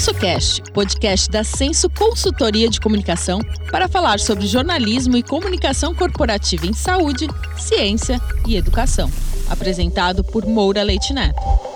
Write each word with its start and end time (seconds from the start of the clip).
SensoCast, 0.00 0.62
podcast 0.72 1.28
da 1.28 1.44
Senso 1.44 1.90
Consultoria 1.90 2.70
de 2.70 2.80
Comunicação, 2.80 3.38
para 3.70 3.86
falar 3.86 4.18
sobre 4.18 4.46
jornalismo 4.46 5.14
e 5.14 5.22
comunicação 5.22 5.94
corporativa 5.94 6.66
em 6.66 6.72
saúde, 6.72 7.28
ciência 7.58 8.18
e 8.46 8.56
educação. 8.56 9.10
Apresentado 9.50 10.24
por 10.24 10.46
Moura 10.46 10.82
Leite 10.82 11.12
Neto. 11.12 11.69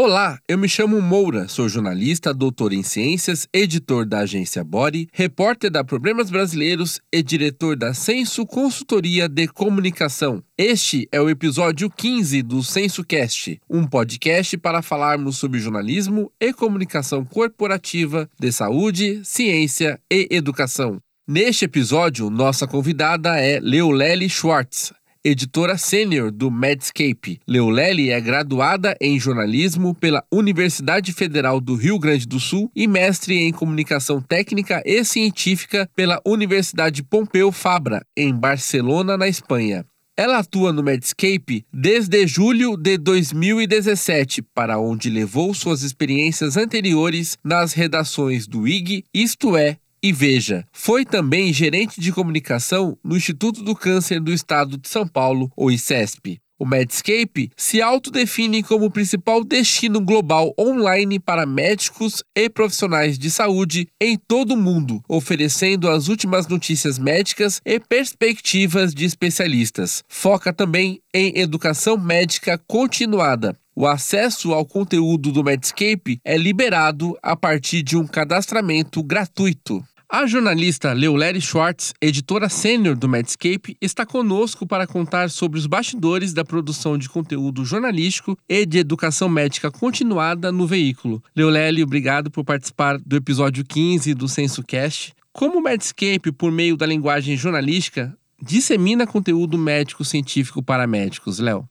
Olá, 0.00 0.38
eu 0.46 0.56
me 0.56 0.68
chamo 0.68 1.02
Moura, 1.02 1.48
sou 1.48 1.68
jornalista, 1.68 2.32
doutor 2.32 2.72
em 2.72 2.84
ciências, 2.84 3.48
editor 3.52 4.06
da 4.06 4.20
agência 4.20 4.62
Body, 4.62 5.08
repórter 5.12 5.72
da 5.72 5.82
Problemas 5.82 6.30
Brasileiros 6.30 7.00
e 7.12 7.20
diretor 7.20 7.74
da 7.74 7.92
Censo 7.92 8.46
Consultoria 8.46 9.28
de 9.28 9.48
Comunicação. 9.48 10.40
Este 10.56 11.08
é 11.10 11.20
o 11.20 11.28
episódio 11.28 11.90
15 11.90 12.42
do 12.42 12.62
CensoCast, 12.62 13.60
um 13.68 13.84
podcast 13.84 14.56
para 14.58 14.82
falarmos 14.82 15.36
sobre 15.36 15.58
jornalismo 15.58 16.30
e 16.40 16.52
comunicação 16.52 17.24
corporativa 17.24 18.30
de 18.38 18.52
saúde, 18.52 19.20
ciência 19.24 19.98
e 20.08 20.28
educação. 20.30 21.00
Neste 21.30 21.66
episódio, 21.66 22.30
nossa 22.30 22.66
convidada 22.66 23.38
é 23.38 23.60
Leolele 23.60 24.30
Schwartz, 24.30 24.94
editora 25.24 25.76
sênior 25.76 26.30
do 26.30 26.50
Medscape. 26.50 27.40
Leolele 27.46 28.10
é 28.10 28.20
graduada 28.20 28.96
em 29.00 29.18
jornalismo 29.18 29.94
pela 29.94 30.24
Universidade 30.32 31.12
Federal 31.12 31.60
do 31.60 31.74
Rio 31.74 31.98
Grande 31.98 32.26
do 32.26 32.38
Sul 32.38 32.70
e 32.74 32.86
mestre 32.86 33.36
em 33.36 33.52
comunicação 33.52 34.20
técnica 34.20 34.82
e 34.84 35.04
científica 35.04 35.88
pela 35.94 36.20
Universidade 36.26 37.02
Pompeu 37.02 37.52
Fabra, 37.52 38.04
em 38.16 38.34
Barcelona, 38.34 39.16
na 39.16 39.28
Espanha. 39.28 39.84
Ela 40.18 40.38
atua 40.38 40.72
no 40.72 40.82
Medscape 40.82 41.64
desde 41.72 42.26
julho 42.26 42.76
de 42.76 42.98
2017, 42.98 44.42
para 44.42 44.76
onde 44.76 45.08
levou 45.08 45.54
suas 45.54 45.82
experiências 45.82 46.56
anteriores 46.56 47.38
nas 47.44 47.72
redações 47.72 48.44
do 48.48 48.66
IG, 48.66 49.04
Isto 49.14 49.56
É, 49.56 49.76
e 50.02 50.12
veja, 50.12 50.64
foi 50.72 51.04
também 51.04 51.52
gerente 51.52 52.00
de 52.00 52.12
comunicação 52.12 52.96
no 53.02 53.16
Instituto 53.16 53.62
do 53.62 53.74
Câncer 53.74 54.20
do 54.20 54.32
Estado 54.32 54.78
de 54.78 54.88
São 54.88 55.06
Paulo, 55.06 55.50
o 55.56 55.70
ICESP. 55.70 56.40
O 56.58 56.66
Medscape 56.66 57.52
se 57.56 57.80
autodefine 57.80 58.64
como 58.64 58.86
o 58.86 58.90
principal 58.90 59.44
destino 59.44 60.00
global 60.00 60.52
online 60.58 61.20
para 61.20 61.46
médicos 61.46 62.24
e 62.34 62.50
profissionais 62.50 63.16
de 63.16 63.30
saúde 63.30 63.86
em 64.00 64.18
todo 64.18 64.54
o 64.54 64.56
mundo, 64.56 65.00
oferecendo 65.08 65.88
as 65.88 66.08
últimas 66.08 66.48
notícias 66.48 66.98
médicas 66.98 67.60
e 67.64 67.78
perspectivas 67.78 68.92
de 68.92 69.04
especialistas. 69.04 70.02
Foca 70.08 70.52
também 70.52 71.00
em 71.14 71.38
educação 71.38 71.96
médica 71.96 72.58
continuada. 72.66 73.56
O 73.80 73.86
acesso 73.86 74.52
ao 74.52 74.66
conteúdo 74.66 75.30
do 75.30 75.44
Medscape 75.44 76.18
é 76.24 76.36
liberado 76.36 77.16
a 77.22 77.36
partir 77.36 77.80
de 77.80 77.96
um 77.96 78.08
cadastramento 78.08 79.00
gratuito. 79.04 79.84
A 80.08 80.26
jornalista 80.26 80.92
Leoleri 80.92 81.40
Schwartz, 81.40 81.94
editora 82.00 82.48
sênior 82.48 82.96
do 82.96 83.08
Medscape, 83.08 83.76
está 83.80 84.04
conosco 84.04 84.66
para 84.66 84.84
contar 84.84 85.30
sobre 85.30 85.60
os 85.60 85.66
bastidores 85.68 86.32
da 86.32 86.44
produção 86.44 86.98
de 86.98 87.08
conteúdo 87.08 87.64
jornalístico 87.64 88.36
e 88.48 88.66
de 88.66 88.78
educação 88.78 89.28
médica 89.28 89.70
continuada 89.70 90.50
no 90.50 90.66
veículo. 90.66 91.22
Leoleri, 91.36 91.80
obrigado 91.80 92.32
por 92.32 92.42
participar 92.42 92.98
do 92.98 93.14
episódio 93.14 93.64
15 93.64 94.12
do 94.12 94.26
CensoCast. 94.26 95.14
Como 95.32 95.60
o 95.60 95.62
Medscape, 95.62 96.32
por 96.32 96.50
meio 96.50 96.76
da 96.76 96.84
linguagem 96.84 97.36
jornalística, 97.36 98.12
dissemina 98.42 99.06
conteúdo 99.06 99.56
médico 99.56 100.04
científico 100.04 100.60
para 100.60 100.84
médicos, 100.84 101.38
Léo? 101.38 101.64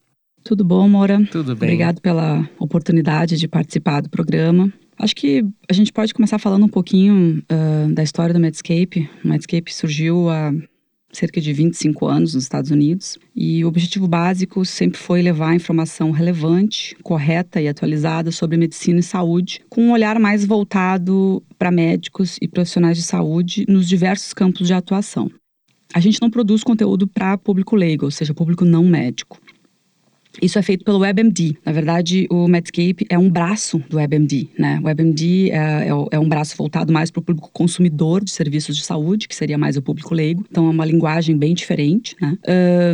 Tudo 0.48 0.64
bom, 0.64 0.88
Mora? 0.88 1.22
Tudo 1.30 1.58
bem. 1.58 1.68
Obrigado 1.68 2.00
pela 2.00 2.50
oportunidade 2.58 3.36
de 3.36 3.50
participar 3.50 4.02
do 4.02 4.10
programa. 4.10 4.72
Acho 4.98 5.14
que 5.14 5.46
a 5.70 5.74
gente 5.74 5.92
pode 5.92 6.14
começar 6.14 6.40
falando 6.40 6.64
um 6.64 6.70
pouquinho 6.70 7.44
uh, 7.52 7.94
da 7.94 8.02
história 8.02 8.34
do 8.34 8.40
Medscape. 8.40 9.10
O 9.26 9.28
Medscape 9.28 9.74
surgiu 9.74 10.30
há 10.30 10.54
cerca 11.12 11.42
de 11.42 11.52
25 11.52 12.08
anos 12.08 12.34
nos 12.34 12.44
Estados 12.44 12.72
Unidos 12.72 13.18
e 13.36 13.66
o 13.66 13.68
objetivo 13.68 14.08
básico 14.08 14.64
sempre 14.64 14.98
foi 14.98 15.22
levar 15.22 15.54
informação 15.54 16.12
relevante, 16.12 16.96
correta 17.04 17.60
e 17.60 17.68
atualizada 17.68 18.32
sobre 18.32 18.56
medicina 18.56 19.02
e 19.02 19.04
saúde, 19.04 19.62
com 19.70 19.82
um 19.82 19.92
olhar 19.92 20.18
mais 20.18 20.46
voltado 20.46 21.44
para 21.60 21.72
médicos 21.72 22.38
e 22.42 22.48
profissionais 22.48 22.96
de 22.96 23.04
saúde 23.04 23.66
nos 23.68 23.86
diversos 23.86 24.34
campos 24.34 24.66
de 24.66 24.74
atuação. 24.74 25.30
A 25.94 26.00
gente 26.00 26.22
não 26.22 26.30
produz 26.30 26.64
conteúdo 26.64 27.06
para 27.06 27.38
público 27.38 27.76
leigo, 27.76 28.06
ou 28.06 28.12
seja, 28.12 28.34
público 28.34 28.64
não 28.64 28.86
médico. 28.86 29.40
Isso 30.42 30.58
é 30.58 30.62
feito 30.62 30.84
pelo 30.84 31.00
WebMD. 31.00 31.58
Na 31.66 31.72
verdade, 31.72 32.28
o 32.30 32.48
Medscape 32.48 33.06
é 33.10 33.18
um 33.18 33.30
braço 33.30 33.82
do 33.90 33.98
WebMD, 33.98 34.50
né? 34.58 34.80
O 34.82 34.88
WebMD 34.88 35.52
é, 35.52 35.56
é, 35.56 35.90
é 36.12 36.20
um 36.20 36.28
braço 36.28 36.56
voltado 36.58 36.92
mais 36.92 37.12
para 37.12 37.20
o 37.20 37.24
público 37.24 37.50
consumidor 37.52 38.24
de 38.24 38.32
serviços 38.32 38.76
de 38.76 38.84
saúde, 38.84 39.28
que 39.28 39.36
seria 39.36 39.58
mais 39.58 39.78
o 39.78 39.82
público 39.82 40.14
leigo. 40.14 40.46
Então, 40.50 40.68
é 40.68 40.70
uma 40.70 40.86
linguagem 40.86 41.38
bem 41.38 41.54
diferente, 41.54 42.16
né? 42.22 42.38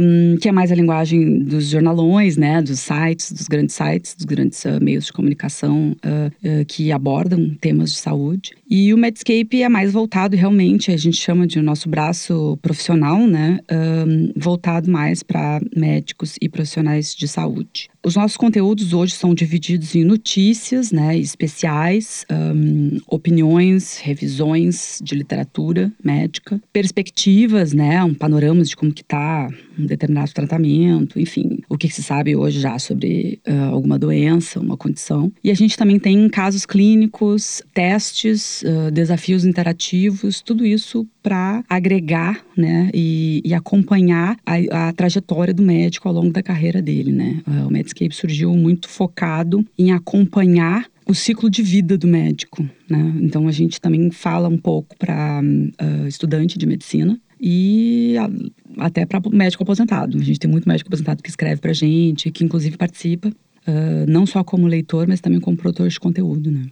Um, 0.02 0.38
que 0.38 0.48
é 0.48 0.52
mais 0.52 0.72
a 0.72 0.76
linguagem 0.76 1.40
dos 1.40 1.68
jornalões, 1.68 2.38
né? 2.38 2.62
Dos 2.62 2.80
sites, 2.80 3.32
dos 3.32 3.48
grandes 3.48 3.76
sites, 3.76 4.16
dos 4.16 4.26
grandes 4.26 4.64
uh, 4.66 4.82
meios 4.82 5.06
de 5.06 5.14
comunicação 5.14 5.96
uh, 6.06 6.62
uh, 6.62 6.66
que 6.66 6.92
abordam 6.92 7.56
temas 7.60 7.92
de 7.92 7.98
saúde. 7.98 8.52
E 8.70 8.94
o 8.94 8.98
Medscape 8.98 9.62
é 9.62 9.70
mais 9.70 9.92
voltado 9.92 10.36
realmente, 10.36 10.92
a 10.92 10.98
gente 10.98 11.18
chama 11.18 11.46
de 11.46 11.62
nosso 11.62 11.90
braço 11.90 12.58
profissional, 12.62 13.26
né? 13.28 13.60
Um, 13.72 14.32
voltado 14.36 14.90
mais 14.90 15.24
para 15.24 15.62
médicos 15.76 16.36
e 16.42 16.50
profissionais 16.50 17.16
de 17.16 17.28
saúde. 17.34 17.90
Os 18.06 18.16
nossos 18.16 18.36
conteúdos 18.36 18.94
hoje 18.94 19.14
são 19.14 19.34
divididos 19.34 19.96
em 19.96 20.04
notícias, 20.04 20.92
né, 20.92 21.18
especiais, 21.18 22.26
um, 22.30 23.00
opiniões, 23.08 23.98
revisões 23.98 25.00
de 25.02 25.16
literatura 25.16 25.92
médica, 26.04 26.62
perspectivas, 26.74 27.72
né, 27.72 28.04
um 28.04 28.14
panorama 28.14 28.62
de 28.62 28.76
como 28.76 28.94
que 28.94 29.02
está 29.02 29.50
um 29.80 29.86
determinado 29.86 30.34
tratamento, 30.34 31.20
enfim, 31.20 31.60
o 31.70 31.78
que, 31.78 31.90
se 31.90 32.04
sabe 32.04 32.36
hoje 32.36 32.60
já 32.60 32.78
sobre 32.78 33.40
uh, 33.48 33.74
alguma 33.74 33.98
doença, 33.98 34.60
uma 34.60 34.76
condição. 34.76 35.32
E 35.44 35.50
a 35.50 35.54
gente 35.54 35.78
também 35.78 36.00
tem 36.00 36.28
casos 36.28 36.66
clínicos, 36.66 37.62
testes, 37.74 38.64
uh, 38.64 38.92
desafios 38.92 39.46
interativos, 39.46 40.42
tudo 40.42 40.66
isso 40.66 41.08
para 41.24 41.64
agregar, 41.70 42.46
né, 42.56 42.92
e, 42.94 43.42
e 43.46 43.54
acompanhar 43.54 44.38
a, 44.46 44.90
a, 44.90 44.94
trajetória 44.94 45.54
do 45.54 45.64
médico 45.64 46.10
ao 46.10 46.14
longo 46.14 46.32
da 46.32 46.44
carreira 46.44 46.82
dele, 46.82 47.14
né. 47.14 47.42
Uh, 47.48 47.68
o 47.68 47.72
Medscape 47.72 48.14
surgiu 48.14 48.54
muito 48.56 48.90
focado 48.90 49.66
em 49.80 49.94
acompanhar 49.94 50.86
o 51.08 51.14
ciclo 51.16 51.50
de 51.50 51.62
vida 51.62 51.98
do 51.98 52.08
médico, 52.08 52.68
né? 52.90 53.14
Então 53.22 53.48
a 53.48 53.52
gente 53.52 53.80
também 53.80 54.10
fala 54.12 54.48
um 54.48 54.58
pouco 54.58 54.96
para 54.98 55.42
uh, 55.42 56.08
estudante 56.08 56.58
de 56.58 56.66
medicina 56.66 57.20
e 57.40 58.16
a, 58.18 58.86
até 58.86 59.06
para 59.06 59.22
médico 59.30 59.64
aposentado. 59.64 60.18
A 60.18 60.24
gente 60.24 60.40
tem 60.40 60.50
muito 60.50 60.68
médico 60.68 60.88
aposentado 60.88 61.22
que 61.22 61.30
escreve 61.30 61.60
para 61.60 61.74
gente, 61.74 62.32
que 62.32 62.44
inclusive 62.44 62.78
participa, 62.78 63.30
uh, 63.30 64.06
não 64.08 64.26
só 64.26 64.44
como 64.44 64.68
leitor, 64.68 65.08
mas 65.08 65.20
também 65.20 65.40
como 65.40 65.58
produtor 65.58 65.90
de 65.90 66.00
conteúdo, 66.00 66.50
né? 66.52 66.68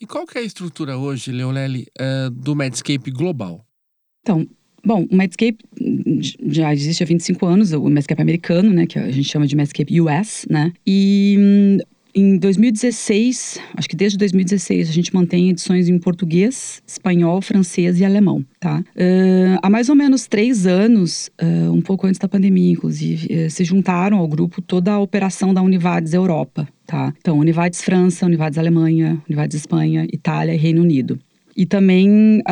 E 0.00 0.06
qual 0.06 0.26
que 0.26 0.38
é 0.38 0.40
a 0.40 0.44
estrutura 0.44 0.96
hoje, 0.96 1.30
Leonelli, 1.30 1.86
uh, 2.00 2.30
do 2.30 2.54
Medscape 2.54 3.10
global? 3.10 3.66
Então, 4.22 4.46
Bom, 4.82 5.06
o 5.10 5.14
Medscape 5.14 5.58
já 6.46 6.72
existe 6.72 7.02
há 7.02 7.06
25 7.06 7.44
anos, 7.44 7.72
o 7.72 7.88
Medscape 7.88 8.22
americano, 8.22 8.70
né, 8.72 8.86
que 8.86 8.98
a 8.98 9.10
gente 9.10 9.28
chama 9.28 9.46
de 9.46 9.54
Medscape 9.54 10.00
US, 10.00 10.46
né? 10.48 10.72
E 10.86 11.36
hum, 11.38 11.78
em 12.14 12.38
2016, 12.38 13.60
acho 13.76 13.88
que 13.88 13.94
desde 13.94 14.18
2016, 14.18 14.88
a 14.88 14.92
gente 14.92 15.14
mantém 15.14 15.50
edições 15.50 15.88
em 15.88 15.98
português, 15.98 16.82
espanhol, 16.86 17.40
francês 17.40 18.00
e 18.00 18.04
alemão, 18.04 18.44
tá? 18.58 18.80
Uh, 18.96 19.58
há 19.62 19.70
mais 19.70 19.88
ou 19.88 19.94
menos 19.94 20.26
três 20.26 20.66
anos, 20.66 21.30
uh, 21.40 21.70
um 21.70 21.80
pouco 21.80 22.06
antes 22.06 22.18
da 22.18 22.26
pandemia, 22.26 22.72
inclusive, 22.72 23.46
uh, 23.46 23.50
se 23.50 23.64
juntaram 23.64 24.18
ao 24.18 24.26
grupo 24.26 24.60
toda 24.60 24.92
a 24.92 24.98
operação 24.98 25.54
da 25.54 25.62
Univades 25.62 26.12
Europa, 26.12 26.66
tá? 26.84 27.12
Então, 27.18 27.38
Univades 27.38 27.82
França, 27.82 28.26
Univades 28.26 28.58
Alemanha, 28.58 29.22
Univades 29.28 29.56
Espanha, 29.56 30.06
Itália 30.12 30.54
e 30.54 30.58
Reino 30.58 30.82
Unido. 30.82 31.18
E 31.56 31.66
também 31.66 32.42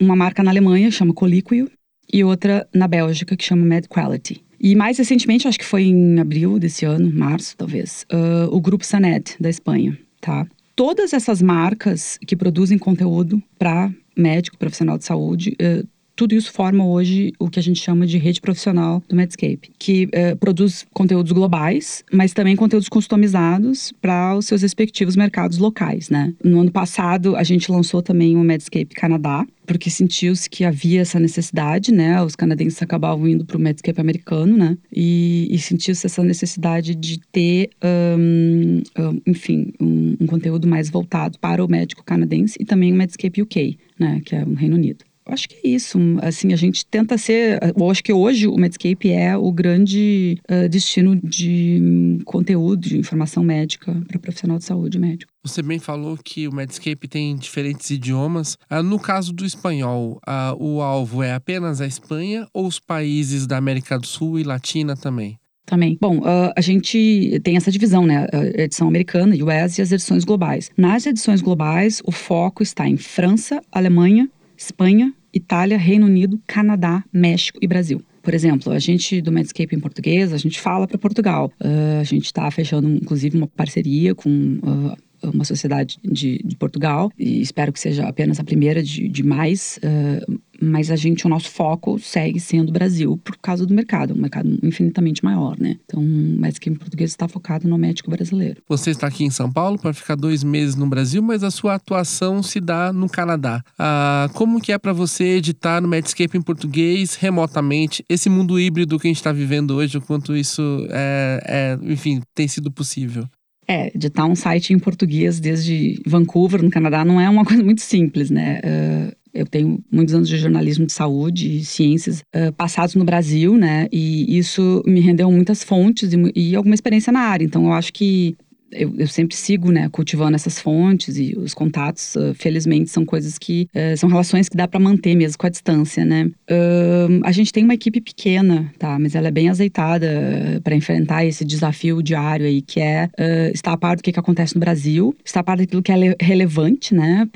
uma 0.00 0.16
marca 0.16 0.42
na 0.42 0.50
Alemanha, 0.50 0.90
chama 0.90 1.12
Coliquio, 1.12 1.70
e 2.12 2.22
outra 2.22 2.66
na 2.74 2.86
Bélgica, 2.86 3.36
que 3.36 3.44
chama 3.44 3.64
Med 3.64 3.88
Quality. 3.88 4.42
E 4.60 4.74
mais 4.74 4.98
recentemente, 4.98 5.46
acho 5.46 5.58
que 5.58 5.64
foi 5.64 5.84
em 5.84 6.18
abril 6.18 6.58
desse 6.58 6.84
ano, 6.84 7.12
março 7.12 7.56
talvez, 7.56 8.06
uh, 8.12 8.54
o 8.54 8.60
grupo 8.60 8.84
Sanet, 8.84 9.36
da 9.38 9.50
Espanha, 9.50 9.98
tá? 10.20 10.46
Todas 10.74 11.12
essas 11.12 11.42
marcas 11.42 12.18
que 12.26 12.34
produzem 12.34 12.78
conteúdo 12.78 13.42
para 13.58 13.92
médico, 14.16 14.56
profissional 14.56 14.96
de 14.96 15.04
saúde, 15.04 15.56
uh, 15.60 15.86
tudo 16.16 16.34
isso 16.34 16.52
forma 16.52 16.86
hoje 16.86 17.32
o 17.38 17.48
que 17.48 17.58
a 17.58 17.62
gente 17.62 17.80
chama 17.80 18.06
de 18.06 18.18
rede 18.18 18.40
profissional 18.40 19.02
do 19.08 19.16
Medscape, 19.16 19.70
que 19.78 20.06
uh, 20.06 20.36
produz 20.36 20.86
conteúdos 20.92 21.32
globais, 21.32 22.04
mas 22.12 22.32
também 22.32 22.54
conteúdos 22.56 22.88
customizados 22.88 23.92
para 24.00 24.36
os 24.36 24.46
seus 24.46 24.62
respectivos 24.62 25.16
mercados 25.16 25.58
locais, 25.58 26.10
né? 26.10 26.32
No 26.42 26.60
ano 26.60 26.70
passado, 26.70 27.36
a 27.36 27.42
gente 27.42 27.70
lançou 27.70 28.02
também 28.02 28.36
o 28.36 28.40
Medscape 28.40 28.94
Canadá, 28.94 29.44
porque 29.66 29.90
sentiu-se 29.90 30.48
que 30.48 30.64
havia 30.64 31.00
essa 31.00 31.18
necessidade, 31.18 31.92
né? 31.92 32.22
Os 32.22 32.36
canadenses 32.36 32.80
acabavam 32.82 33.26
indo 33.26 33.44
para 33.44 33.56
o 33.56 33.60
Medscape 33.60 34.00
americano, 34.00 34.56
né? 34.56 34.76
E, 34.92 35.48
e 35.50 35.58
sentiu-se 35.58 36.06
essa 36.06 36.22
necessidade 36.22 36.94
de 36.94 37.18
ter, 37.32 37.70
um, 38.18 38.82
um, 38.98 39.20
enfim, 39.26 39.72
um, 39.80 40.16
um, 40.20 40.26
conteúdo 40.26 40.68
mais 40.68 40.90
voltado 40.90 41.38
para 41.38 41.64
o 41.64 41.68
médico 41.68 42.04
canadense 42.04 42.56
e 42.60 42.64
também 42.64 42.92
o 42.92 42.96
Medscape 42.96 43.42
UK, 43.42 43.78
né? 43.98 44.20
Que 44.24 44.36
é 44.36 44.44
o 44.44 44.54
Reino 44.54 44.76
Unido. 44.76 45.04
Acho 45.26 45.48
que 45.48 45.56
é 45.64 45.68
isso. 45.68 45.98
Assim, 46.20 46.52
a 46.52 46.56
gente 46.56 46.84
tenta 46.84 47.16
ser. 47.16 47.58
Eu 47.76 47.90
acho 47.90 48.04
que 48.04 48.12
hoje 48.12 48.46
o 48.46 48.56
Medscape 48.56 49.10
é 49.10 49.36
o 49.36 49.50
grande 49.50 50.38
uh, 50.50 50.68
destino 50.68 51.16
de 51.16 52.20
conteúdo, 52.24 52.88
de 52.88 52.98
informação 52.98 53.42
médica 53.42 53.94
para 54.06 54.18
profissional 54.18 54.58
de 54.58 54.64
saúde 54.64 54.98
médico. 54.98 55.32
Você 55.42 55.62
bem 55.62 55.78
falou 55.78 56.18
que 56.22 56.46
o 56.46 56.54
Medscape 56.54 57.08
tem 57.08 57.36
diferentes 57.36 57.90
idiomas. 57.90 58.58
Ah, 58.68 58.82
no 58.82 58.98
caso 58.98 59.32
do 59.32 59.44
espanhol, 59.44 60.20
ah, 60.26 60.54
o 60.58 60.80
alvo 60.80 61.22
é 61.22 61.32
apenas 61.32 61.80
a 61.80 61.86
Espanha 61.86 62.46
ou 62.52 62.66
os 62.66 62.78
países 62.78 63.46
da 63.46 63.56
América 63.56 63.98
do 63.98 64.06
Sul 64.06 64.38
e 64.38 64.42
Latina 64.42 64.96
também? 64.96 65.38
Também. 65.66 65.96
Bom, 65.98 66.18
uh, 66.18 66.52
a 66.54 66.60
gente 66.60 67.40
tem 67.42 67.56
essa 67.56 67.70
divisão, 67.70 68.06
né? 68.06 68.26
A 68.30 68.62
edição 68.62 68.86
americana, 68.86 69.34
US, 69.34 69.78
e 69.78 69.82
as 69.82 69.92
edições 69.92 70.22
globais. 70.22 70.70
Nas 70.76 71.06
edições 71.06 71.40
globais, 71.40 72.02
o 72.04 72.12
foco 72.12 72.62
está 72.62 72.86
em 72.86 72.98
França, 72.98 73.62
Alemanha, 73.72 74.28
Espanha, 74.56 75.12
Itália, 75.32 75.76
Reino 75.76 76.06
Unido, 76.06 76.40
Canadá, 76.46 77.04
México 77.12 77.58
e 77.60 77.66
Brasil. 77.66 78.02
Por 78.22 78.32
exemplo, 78.32 78.72
a 78.72 78.78
gente 78.78 79.20
do 79.20 79.30
Medscape 79.30 79.76
em 79.76 79.80
português, 79.80 80.32
a 80.32 80.38
gente 80.38 80.58
fala 80.58 80.86
para 80.86 80.96
Portugal. 80.96 81.52
Uh, 81.60 82.00
a 82.00 82.04
gente 82.04 82.24
está 82.24 82.50
fechando, 82.50 82.88
inclusive, 82.88 83.36
uma 83.36 83.46
parceria 83.46 84.14
com 84.14 84.30
uh, 84.30 84.96
uma 85.30 85.44
sociedade 85.44 85.98
de, 86.02 86.40
de, 86.44 86.56
Portugal 86.56 87.10
e 87.18 87.40
espero 87.40 87.72
que 87.72 87.80
seja 87.80 88.06
apenas 88.06 88.38
a 88.40 88.44
primeira 88.44 88.82
de, 88.82 89.08
de 89.08 89.22
mais. 89.22 89.78
Uh, 89.82 90.40
mas 90.60 90.90
a 90.90 90.96
gente, 90.96 91.26
o 91.26 91.28
nosso 91.28 91.50
foco 91.50 91.98
segue 91.98 92.38
sendo 92.38 92.68
o 92.68 92.72
Brasil 92.72 93.18
por 93.22 93.36
causa 93.36 93.66
do 93.66 93.74
mercado, 93.74 94.14
um 94.14 94.20
mercado 94.20 94.58
infinitamente 94.62 95.24
maior, 95.24 95.58
né? 95.58 95.76
Então, 95.84 96.02
mas 96.38 96.58
que 96.58 96.70
em 96.70 96.74
português 96.74 97.10
está 97.10 97.28
focado 97.28 97.68
no 97.68 97.76
médico 97.76 98.10
brasileiro. 98.10 98.62
Você 98.68 98.90
está 98.90 99.06
aqui 99.06 99.24
em 99.24 99.30
São 99.30 99.50
Paulo 99.52 99.78
para 99.78 99.92
ficar 99.92 100.14
dois 100.14 100.44
meses 100.44 100.74
no 100.76 100.86
Brasil, 100.86 101.22
mas 101.22 101.42
a 101.42 101.50
sua 101.50 101.74
atuação 101.74 102.42
se 102.42 102.60
dá 102.60 102.92
no 102.92 103.08
Canadá. 103.08 103.62
Ah, 103.78 104.28
como 104.34 104.60
que 104.60 104.72
é 104.72 104.78
para 104.78 104.92
você 104.92 105.24
editar 105.36 105.80
no 105.80 105.88
Medscape 105.88 106.38
em 106.38 106.42
português 106.42 107.14
remotamente? 107.14 108.04
Esse 108.08 108.28
mundo 108.28 108.58
híbrido 108.58 108.98
que 108.98 109.06
a 109.06 109.10
gente 109.10 109.16
está 109.16 109.32
vivendo 109.32 109.72
hoje, 109.72 109.98
o 109.98 110.00
quanto 110.00 110.36
isso 110.36 110.86
é, 110.90 111.40
é, 111.46 111.92
enfim, 111.92 112.22
tem 112.34 112.48
sido 112.48 112.70
possível? 112.70 113.28
É, 113.66 113.88
editar 113.94 114.26
um 114.26 114.34
site 114.34 114.72
em 114.72 114.78
português 114.78 115.40
desde 115.40 116.00
Vancouver, 116.06 116.62
no 116.62 116.70
Canadá, 116.70 117.04
não 117.04 117.20
é 117.20 117.28
uma 117.28 117.44
coisa 117.44 117.62
muito 117.62 117.80
simples, 117.80 118.30
né? 118.30 118.60
Uh, 118.64 119.16
eu 119.34 119.46
tenho 119.46 119.82
muitos 119.90 120.14
anos 120.14 120.28
de 120.28 120.36
jornalismo 120.36 120.86
de 120.86 120.92
saúde 120.92 121.56
e 121.56 121.64
ciências 121.64 122.20
uh, 122.20 122.52
passados 122.52 122.94
no 122.94 123.04
Brasil, 123.04 123.56
né? 123.56 123.88
E 123.90 124.38
isso 124.38 124.82
me 124.86 125.00
rendeu 125.00 125.30
muitas 125.30 125.64
fontes 125.64 126.12
e, 126.12 126.32
e 126.36 126.54
alguma 126.54 126.74
experiência 126.74 127.12
na 127.12 127.20
área. 127.20 127.44
Então, 127.44 127.64
eu 127.64 127.72
acho 127.72 127.92
que 127.92 128.36
eu, 128.74 128.92
eu, 128.98 129.06
sempre 129.06 129.36
sigo, 129.36 129.70
né, 129.70 129.88
cultivando 129.88 130.34
essas 130.34 130.58
fontes 130.58 131.16
e 131.16 131.34
os 131.36 131.54
contatos, 131.54 132.14
uh, 132.16 132.34
felizmente, 132.34 132.90
são 132.90 133.04
coisas 133.04 133.38
que 133.38 133.68
uh, 133.74 133.96
são 133.96 134.08
relações 134.08 134.48
que 134.48 134.56
dá 134.56 134.66
para 134.66 134.80
manter 134.80 135.14
mesmo 135.14 135.38
com 135.38 135.46
a 135.46 135.50
distância, 135.50 136.04
né? 136.04 136.24
Uh, 136.50 137.20
a 137.24 137.32
gente 137.32 137.52
tem 137.52 137.64
uma 137.64 137.74
equipe 137.74 138.00
pequena, 138.00 138.72
tá? 138.78 138.98
Mas 138.98 139.14
ela 139.14 139.28
é 139.28 139.30
bem 139.30 139.48
azeitada 139.48 140.60
para 140.62 140.74
enfrentar 140.74 141.24
esse 141.24 141.44
desafio 141.44 142.02
diário 142.02 142.46
aí, 142.46 142.60
que 142.60 142.80
é 142.80 143.08
estar 143.52 143.72
a 143.72 143.76
par 143.76 143.96
do 143.96 144.02
que, 144.02 144.12
que 144.12 144.18
acontece 144.18 144.54
no 144.54 144.60
Brasil, 144.60 145.14
estar 145.24 145.40
a 145.40 145.44
par 145.44 145.56
daquilo 145.56 145.82
que 145.82 145.92
é 145.92 146.16
relevante, 146.20 146.94
né, 146.94 147.28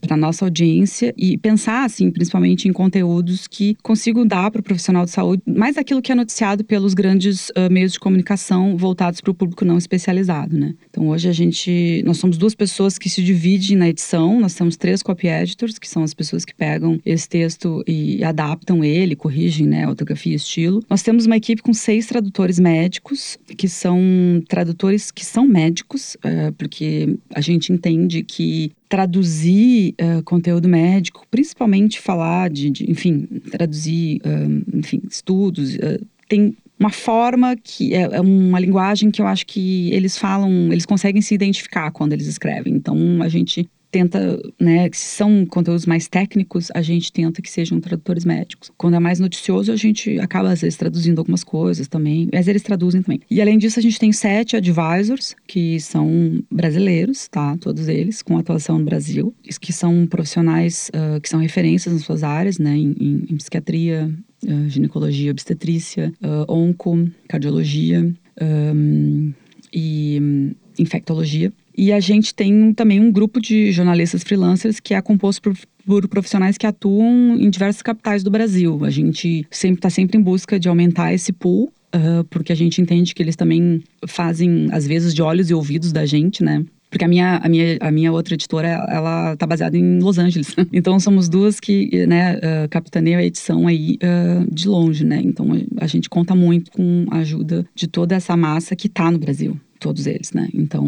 para 0.00 0.16
nossa 0.16 0.44
audiência 0.44 1.14
e 1.16 1.38
pensar, 1.38 1.84
assim, 1.84 2.10
principalmente 2.10 2.68
em 2.68 2.72
conteúdos 2.72 3.46
que 3.46 3.76
consigam 3.82 4.26
dar 4.26 4.50
para 4.50 4.60
o 4.60 4.64
profissional 4.64 5.04
de 5.04 5.10
saúde 5.10 5.42
mais 5.46 5.76
aquilo 5.76 6.02
que 6.02 6.10
é 6.10 6.14
noticiado 6.14 6.64
pelos 6.64 6.94
grandes 6.94 7.50
meios 7.70 7.92
de 7.92 8.00
comunicação 8.00 8.76
voltados 8.76 9.20
para 9.20 9.30
o 9.30 9.34
público 9.34 9.64
não 9.64 9.78
especializado, 9.78 10.56
né? 10.56 10.74
Então 10.88 11.08
hoje 11.08 11.28
a 11.28 11.32
gente, 11.32 12.02
nós 12.04 12.18
somos 12.18 12.36
duas 12.36 12.54
pessoas 12.54 12.98
que 12.98 13.08
se 13.08 13.22
dividem 13.22 13.76
na 13.76 13.88
edição, 13.88 14.40
nós 14.40 14.54
temos 14.54 14.76
três 14.76 15.02
copy 15.02 15.28
editors, 15.28 15.78
que 15.78 15.88
são 15.88 16.02
as 16.02 16.12
pessoas 16.12 16.44
que 16.44 16.54
pegam 16.54 17.00
esse 17.04 17.28
texto 17.28 17.82
e 17.86 18.22
adaptam 18.24 18.82
ele, 18.82 19.14
corrigem, 19.14 19.66
né, 19.66 19.86
ortografia 19.86 20.32
e 20.32 20.36
estilo. 20.36 20.82
Nós 20.90 21.02
temos 21.02 21.26
uma 21.26 21.36
equipe 21.36 21.62
com 21.62 21.72
seis 21.72 22.06
tradutores 22.06 22.58
médicos, 22.58 23.38
que 23.56 23.68
são 23.68 24.00
tradutores 24.48 25.10
que 25.10 25.24
são 25.24 25.46
médicos, 25.46 26.16
é, 26.24 26.50
porque 26.52 27.16
a 27.34 27.40
gente 27.40 27.72
entende 27.72 28.22
que 28.22 28.72
traduzir 28.88 29.94
uh, 30.00 30.20
conteúdo 30.24 30.68
médico, 30.68 31.24
principalmente 31.30 32.00
falar 32.00 32.50
de, 32.50 32.68
de 32.70 32.90
enfim, 32.90 33.20
traduzir, 33.48 34.20
uh, 34.26 34.76
enfim, 34.76 35.00
estudos, 35.08 35.76
uh, 35.76 36.04
tem 36.28 36.56
uma 36.80 36.90
forma 36.90 37.54
que 37.56 37.94
é, 37.94 38.02
é 38.02 38.20
uma 38.20 38.58
linguagem 38.58 39.10
que 39.10 39.20
eu 39.20 39.26
acho 39.26 39.46
que 39.46 39.92
eles 39.92 40.16
falam, 40.16 40.72
eles 40.72 40.86
conseguem 40.86 41.20
se 41.20 41.34
identificar 41.34 41.90
quando 41.90 42.14
eles 42.14 42.26
escrevem. 42.26 42.72
Então 42.72 43.22
a 43.22 43.28
gente 43.28 43.68
tenta, 43.90 44.40
né, 44.58 44.88
se 44.92 45.16
são 45.16 45.44
conteúdos 45.44 45.84
mais 45.84 46.06
técnicos, 46.08 46.68
a 46.74 46.80
gente 46.80 47.12
tenta 47.12 47.42
que 47.42 47.50
sejam 47.50 47.80
tradutores 47.80 48.24
médicos. 48.24 48.70
Quando 48.78 48.94
é 48.94 49.00
mais 49.00 49.18
noticioso, 49.18 49.72
a 49.72 49.76
gente 49.76 50.18
acaba 50.20 50.50
às 50.50 50.60
vezes 50.60 50.78
traduzindo 50.78 51.18
algumas 51.18 51.42
coisas 51.42 51.88
também, 51.88 52.28
mas 52.32 52.46
eles 52.46 52.62
traduzem 52.62 53.02
também. 53.02 53.20
E 53.30 53.40
além 53.40 53.58
disso, 53.58 53.78
a 53.78 53.82
gente 53.82 53.98
tem 53.98 54.12
sete 54.12 54.56
advisors 54.56 55.34
que 55.46 55.80
são 55.80 56.42
brasileiros, 56.50 57.28
tá? 57.28 57.56
Todos 57.58 57.88
eles 57.88 58.22
com 58.22 58.38
atuação 58.38 58.78
no 58.78 58.84
Brasil, 58.84 59.34
que 59.60 59.72
são 59.72 60.06
profissionais 60.06 60.90
uh, 60.94 61.20
que 61.20 61.28
são 61.28 61.40
referências 61.40 61.92
nas 61.92 62.04
suas 62.04 62.22
áreas, 62.22 62.58
né, 62.58 62.76
em, 62.76 62.94
em, 62.98 63.26
em 63.30 63.36
psiquiatria, 63.36 64.10
uh, 64.44 64.68
ginecologia, 64.68 65.30
obstetrícia, 65.30 66.12
uh, 66.22 66.52
onco, 66.52 67.08
cardiologia 67.28 68.12
um, 68.40 69.32
e 69.72 70.18
um, 70.20 70.52
infectologia. 70.78 71.52
E 71.76 71.92
a 71.92 72.00
gente 72.00 72.34
tem 72.34 72.74
também 72.74 73.00
um 73.00 73.10
grupo 73.10 73.40
de 73.40 73.72
jornalistas 73.72 74.22
freelancers 74.22 74.80
que 74.80 74.94
é 74.94 75.00
composto 75.00 75.40
por, 75.40 75.56
por 75.86 76.08
profissionais 76.08 76.58
que 76.58 76.66
atuam 76.66 77.36
em 77.38 77.48
diversas 77.48 77.82
capitais 77.82 78.22
do 78.22 78.30
Brasil. 78.30 78.84
A 78.84 78.90
gente 78.90 79.46
sempre 79.50 79.78
está 79.78 79.88
sempre 79.88 80.18
em 80.18 80.22
busca 80.22 80.58
de 80.58 80.68
aumentar 80.68 81.12
esse 81.12 81.32
pool 81.32 81.72
Uh, 81.92 82.22
porque 82.30 82.52
a 82.52 82.54
gente 82.54 82.80
entende 82.80 83.12
que 83.12 83.20
eles 83.20 83.34
também 83.34 83.82
fazem, 84.06 84.68
às 84.70 84.86
vezes, 84.86 85.12
de 85.12 85.22
olhos 85.22 85.50
e 85.50 85.54
ouvidos 85.54 85.90
da 85.90 86.06
gente, 86.06 86.40
né? 86.40 86.64
Porque 86.90 87.04
a 87.04 87.08
minha, 87.08 87.36
a 87.36 87.48
minha, 87.48 87.78
a 87.80 87.92
minha 87.92 88.12
outra 88.12 88.34
editora, 88.34 88.68
ela 88.88 89.36
tá 89.36 89.46
baseada 89.46 89.78
em 89.78 90.00
Los 90.00 90.18
Angeles. 90.18 90.54
Então, 90.72 90.98
somos 90.98 91.28
duas 91.28 91.60
que, 91.60 92.06
né, 92.06 92.36
uh, 92.36 92.68
capitaneiam 92.70 93.18
a 93.18 93.24
edição 93.24 93.66
aí 93.66 93.98
uh, 94.02 94.54
de 94.54 94.68
longe, 94.68 95.04
né? 95.04 95.20
Então, 95.22 95.48
a, 95.78 95.86
gente 95.86 96.08
conta 96.08 96.34
muito 96.34 96.70
com 96.70 97.06
a 97.10 97.18
ajuda 97.18 97.66
de 97.74 97.86
toda 97.86 98.14
essa 98.14 98.36
massa 98.36 98.74
que 98.74 98.88
tá 98.88 99.10
no 99.10 99.18
Brasil 99.18 99.58
todos 99.78 100.06
eles, 100.06 100.32
né? 100.32 100.48
Então 100.54 100.86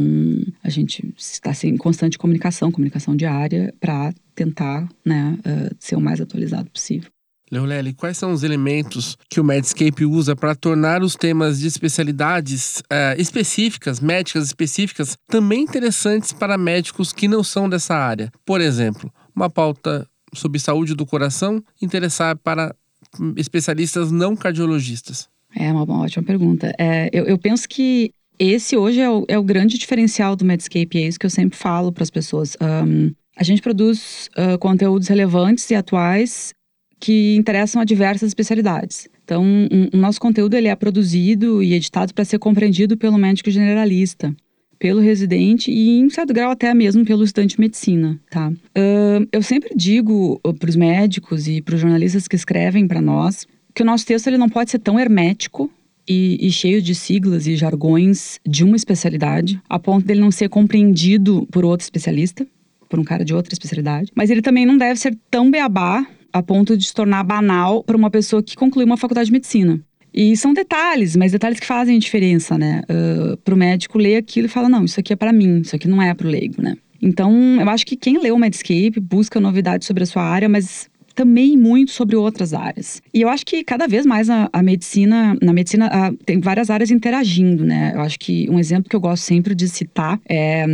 a 0.62 0.68
gente 0.68 1.12
está 1.16 1.50
assim, 1.50 1.68
em 1.68 1.76
constante 1.76 2.18
comunicação, 2.18 2.70
comunicação 2.70 3.16
diária, 3.16 3.74
para 3.80 4.12
tentar, 4.34 4.88
né, 5.04 5.38
uh, 5.40 5.74
ser 5.78 5.96
o 5.96 6.00
mais 6.00 6.20
atualizado 6.20 6.70
possível. 6.70 7.10
Leolele, 7.52 7.92
quais 7.92 8.16
são 8.16 8.32
os 8.32 8.42
elementos 8.42 9.18
que 9.28 9.38
o 9.38 9.44
Medscape 9.44 10.06
usa 10.06 10.34
para 10.34 10.54
tornar 10.54 11.02
os 11.02 11.14
temas 11.14 11.60
de 11.60 11.66
especialidades 11.66 12.80
uh, 12.90 13.20
específicas, 13.20 14.00
médicas 14.00 14.46
específicas, 14.46 15.18
também 15.28 15.60
interessantes 15.60 16.32
para 16.32 16.56
médicos 16.56 17.12
que 17.12 17.28
não 17.28 17.44
são 17.44 17.68
dessa 17.68 17.94
área? 17.94 18.32
Por 18.46 18.62
exemplo, 18.62 19.12
uma 19.36 19.50
pauta 19.50 20.08
sobre 20.32 20.58
saúde 20.58 20.94
do 20.94 21.04
coração 21.04 21.62
interessar 21.82 22.38
para 22.38 22.74
especialistas 23.36 24.10
não 24.10 24.34
cardiologistas? 24.34 25.28
É 25.54 25.70
uma, 25.70 25.84
uma 25.84 26.00
ótima 26.00 26.24
pergunta. 26.24 26.74
É, 26.78 27.10
eu, 27.12 27.26
eu, 27.26 27.36
penso 27.36 27.68
que 27.68 28.14
esse 28.38 28.78
hoje 28.78 28.98
é 28.98 29.10
o, 29.10 29.26
é 29.28 29.38
o, 29.38 29.42
grande 29.42 29.76
diferencial 29.76 30.34
do 30.34 30.42
Medscape, 30.42 30.96
é 30.96 31.06
isso 31.06 31.20
que 31.20 31.26
eu 31.26 31.30
sempre 31.30 31.58
falo 31.58 31.92
para 31.92 32.02
as 32.02 32.10
pessoas. 32.10 32.56
Um, 32.62 33.12
a 33.36 33.44
gente 33.44 33.60
produz 33.60 34.30
uh, 34.38 34.58
conteúdos 34.58 35.08
relevantes 35.08 35.70
e 35.70 35.74
atuais 35.74 36.54
que 37.02 37.34
interessam 37.34 37.82
a 37.82 37.84
diversas 37.84 38.28
especialidades. 38.28 39.08
Então, 39.24 39.42
um, 39.42 39.88
o 39.92 39.96
nosso 39.96 40.20
conteúdo 40.20 40.54
ele 40.54 40.68
é 40.68 40.76
produzido 40.76 41.60
e 41.60 41.74
editado 41.74 42.14
para 42.14 42.24
ser 42.24 42.38
compreendido 42.38 42.96
pelo 42.96 43.18
médico 43.18 43.50
generalista, 43.50 44.32
pelo 44.78 45.00
residente 45.00 45.68
e, 45.68 45.98
em 45.98 46.08
certo 46.08 46.32
grau, 46.32 46.52
até 46.52 46.72
mesmo 46.72 47.04
pelo 47.04 47.24
estudante 47.24 47.56
de 47.56 47.60
medicina, 47.60 48.20
tá? 48.30 48.50
Uh, 48.50 49.26
eu 49.32 49.42
sempre 49.42 49.74
digo 49.74 50.40
para 50.60 50.70
os 50.70 50.76
médicos 50.76 51.48
e 51.48 51.60
para 51.60 51.74
os 51.74 51.80
jornalistas 51.80 52.28
que 52.28 52.36
escrevem 52.36 52.86
para 52.86 53.00
nós 53.00 53.48
que 53.74 53.82
o 53.82 53.86
nosso 53.86 54.06
texto 54.06 54.28
ele 54.28 54.38
não 54.38 54.48
pode 54.48 54.70
ser 54.70 54.78
tão 54.78 55.00
hermético 55.00 55.68
e, 56.08 56.38
e, 56.40 56.52
cheio 56.52 56.80
de 56.80 56.94
siglas 56.94 57.48
e 57.48 57.56
jargões 57.56 58.38
de 58.46 58.62
uma 58.62 58.76
especialidade, 58.76 59.60
a 59.68 59.78
ponto 59.78 60.06
dele 60.06 60.20
não 60.20 60.30
ser 60.30 60.48
compreendido 60.48 61.48
por 61.50 61.64
outro 61.64 61.82
especialista 61.82 62.46
por 62.88 63.00
um 63.00 63.04
cara 63.04 63.24
de 63.24 63.32
outra 63.32 63.54
especialidade. 63.54 64.12
Mas 64.14 64.28
ele 64.28 64.42
também 64.42 64.66
não 64.66 64.76
deve 64.76 65.00
ser 65.00 65.16
tão 65.30 65.50
beabá 65.50 66.06
a 66.32 66.42
ponto 66.42 66.76
de 66.76 66.84
se 66.84 66.94
tornar 66.94 67.22
banal 67.22 67.82
para 67.84 67.96
uma 67.96 68.10
pessoa 68.10 68.42
que 68.42 68.56
conclui 68.56 68.84
uma 68.84 68.96
faculdade 68.96 69.26
de 69.26 69.32
medicina. 69.32 69.80
E 70.14 70.36
são 70.36 70.52
detalhes, 70.52 71.16
mas 71.16 71.32
detalhes 71.32 71.58
que 71.58 71.66
fazem 71.66 71.98
diferença, 71.98 72.58
né? 72.58 72.82
Uh, 72.88 73.36
para 73.38 73.54
o 73.54 73.56
médico 73.56 73.98
ler 73.98 74.16
aquilo 74.16 74.46
e 74.46 74.48
falar, 74.48 74.68
não, 74.68 74.84
isso 74.84 75.00
aqui 75.00 75.12
é 75.12 75.16
para 75.16 75.32
mim, 75.32 75.60
isso 75.60 75.74
aqui 75.74 75.88
não 75.88 76.02
é 76.02 76.12
para 76.12 76.26
o 76.26 76.30
leigo, 76.30 76.60
né? 76.60 76.76
Então, 77.00 77.60
eu 77.60 77.68
acho 77.68 77.84
que 77.84 77.96
quem 77.96 78.18
lê 78.18 78.30
o 78.30 78.38
Medscape 78.38 79.00
busca 79.00 79.40
novidades 79.40 79.86
sobre 79.86 80.04
a 80.04 80.06
sua 80.06 80.22
área, 80.22 80.48
mas 80.48 80.88
também 81.14 81.56
muito 81.56 81.92
sobre 81.92 82.16
outras 82.16 82.54
áreas. 82.54 83.02
E 83.12 83.20
eu 83.20 83.28
acho 83.28 83.44
que 83.44 83.62
cada 83.64 83.86
vez 83.86 84.06
mais 84.06 84.30
a, 84.30 84.48
a 84.52 84.62
medicina, 84.62 85.36
na 85.42 85.52
medicina 85.52 85.86
a, 85.86 86.12
tem 86.24 86.40
várias 86.40 86.70
áreas 86.70 86.90
interagindo, 86.90 87.64
né? 87.64 87.92
Eu 87.94 88.00
acho 88.00 88.18
que 88.18 88.48
um 88.50 88.58
exemplo 88.58 88.88
que 88.88 88.96
eu 88.96 89.00
gosto 89.00 89.22
sempre 89.22 89.54
de 89.54 89.68
citar 89.68 90.20
é, 90.28 90.64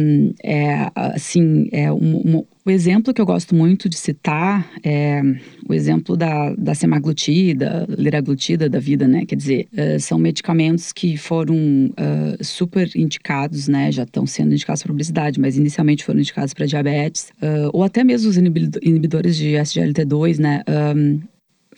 é 0.42 0.90
assim, 0.94 1.68
é 1.72 1.92
um, 1.92 2.16
um 2.24 2.44
o 2.68 2.70
exemplo 2.70 3.14
que 3.14 3.20
eu 3.20 3.24
gosto 3.24 3.54
muito 3.54 3.88
de 3.88 3.96
citar 3.96 4.70
é 4.84 5.22
o 5.66 5.72
exemplo 5.72 6.14
da, 6.18 6.54
da 6.54 6.74
semaglutida, 6.74 7.86
liraglutida 7.88 8.68
da 8.68 8.78
vida, 8.78 9.08
né? 9.08 9.24
Quer 9.24 9.36
dizer, 9.36 9.68
uh, 9.72 9.98
são 9.98 10.18
medicamentos 10.18 10.92
que 10.92 11.16
foram 11.16 11.56
uh, 11.56 12.44
super 12.44 12.90
indicados, 12.94 13.68
né? 13.68 13.90
Já 13.90 14.02
estão 14.02 14.26
sendo 14.26 14.52
indicados 14.52 14.82
para 14.82 14.92
obesidade, 14.92 15.40
mas 15.40 15.56
inicialmente 15.56 16.04
foram 16.04 16.20
indicados 16.20 16.52
para 16.52 16.66
diabetes, 16.66 17.30
uh, 17.42 17.70
ou 17.72 17.82
até 17.82 18.04
mesmo 18.04 18.28
os 18.28 18.36
inibidores 18.36 19.34
de 19.38 19.52
SGLT2, 19.52 20.38
né? 20.38 20.62
Um, 20.94 21.20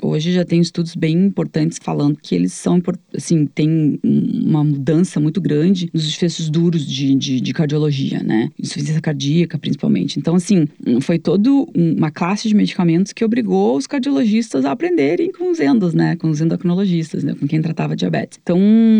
Hoje 0.02 0.32
já 0.32 0.44
tem 0.44 0.60
estudos 0.60 0.94
bem 0.94 1.26
importantes 1.26 1.78
falando 1.82 2.18
que 2.20 2.34
eles 2.34 2.52
são, 2.52 2.80
assim, 3.14 3.46
tem 3.46 3.98
uma 4.02 4.64
mudança 4.64 5.20
muito 5.20 5.40
grande 5.40 5.90
nos 5.92 6.04
desfechos 6.04 6.48
duros 6.48 6.86
de, 6.86 7.14
de, 7.14 7.40
de 7.40 7.52
cardiologia, 7.52 8.22
né? 8.22 8.48
Insuficiência 8.58 9.00
cardíaca, 9.00 9.58
principalmente. 9.58 10.18
Então, 10.18 10.34
assim, 10.34 10.66
foi 11.00 11.18
toda 11.18 11.50
uma 11.74 12.10
classe 12.10 12.48
de 12.48 12.54
medicamentos 12.54 13.12
que 13.12 13.24
obrigou 13.24 13.76
os 13.76 13.86
cardiologistas 13.86 14.64
a 14.64 14.72
aprenderem 14.72 15.32
com 15.32 15.50
os 15.50 15.60
endos, 15.60 15.94
né? 15.94 16.16
Com 16.16 16.28
os 16.28 16.40
endocrinologistas, 16.40 17.22
né? 17.22 17.34
Com 17.34 17.46
quem 17.46 17.60
tratava 17.60 17.94
diabetes. 17.94 18.38
Então, 18.42 18.58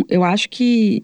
eu 0.08 0.22
acho 0.22 0.48
que 0.48 1.02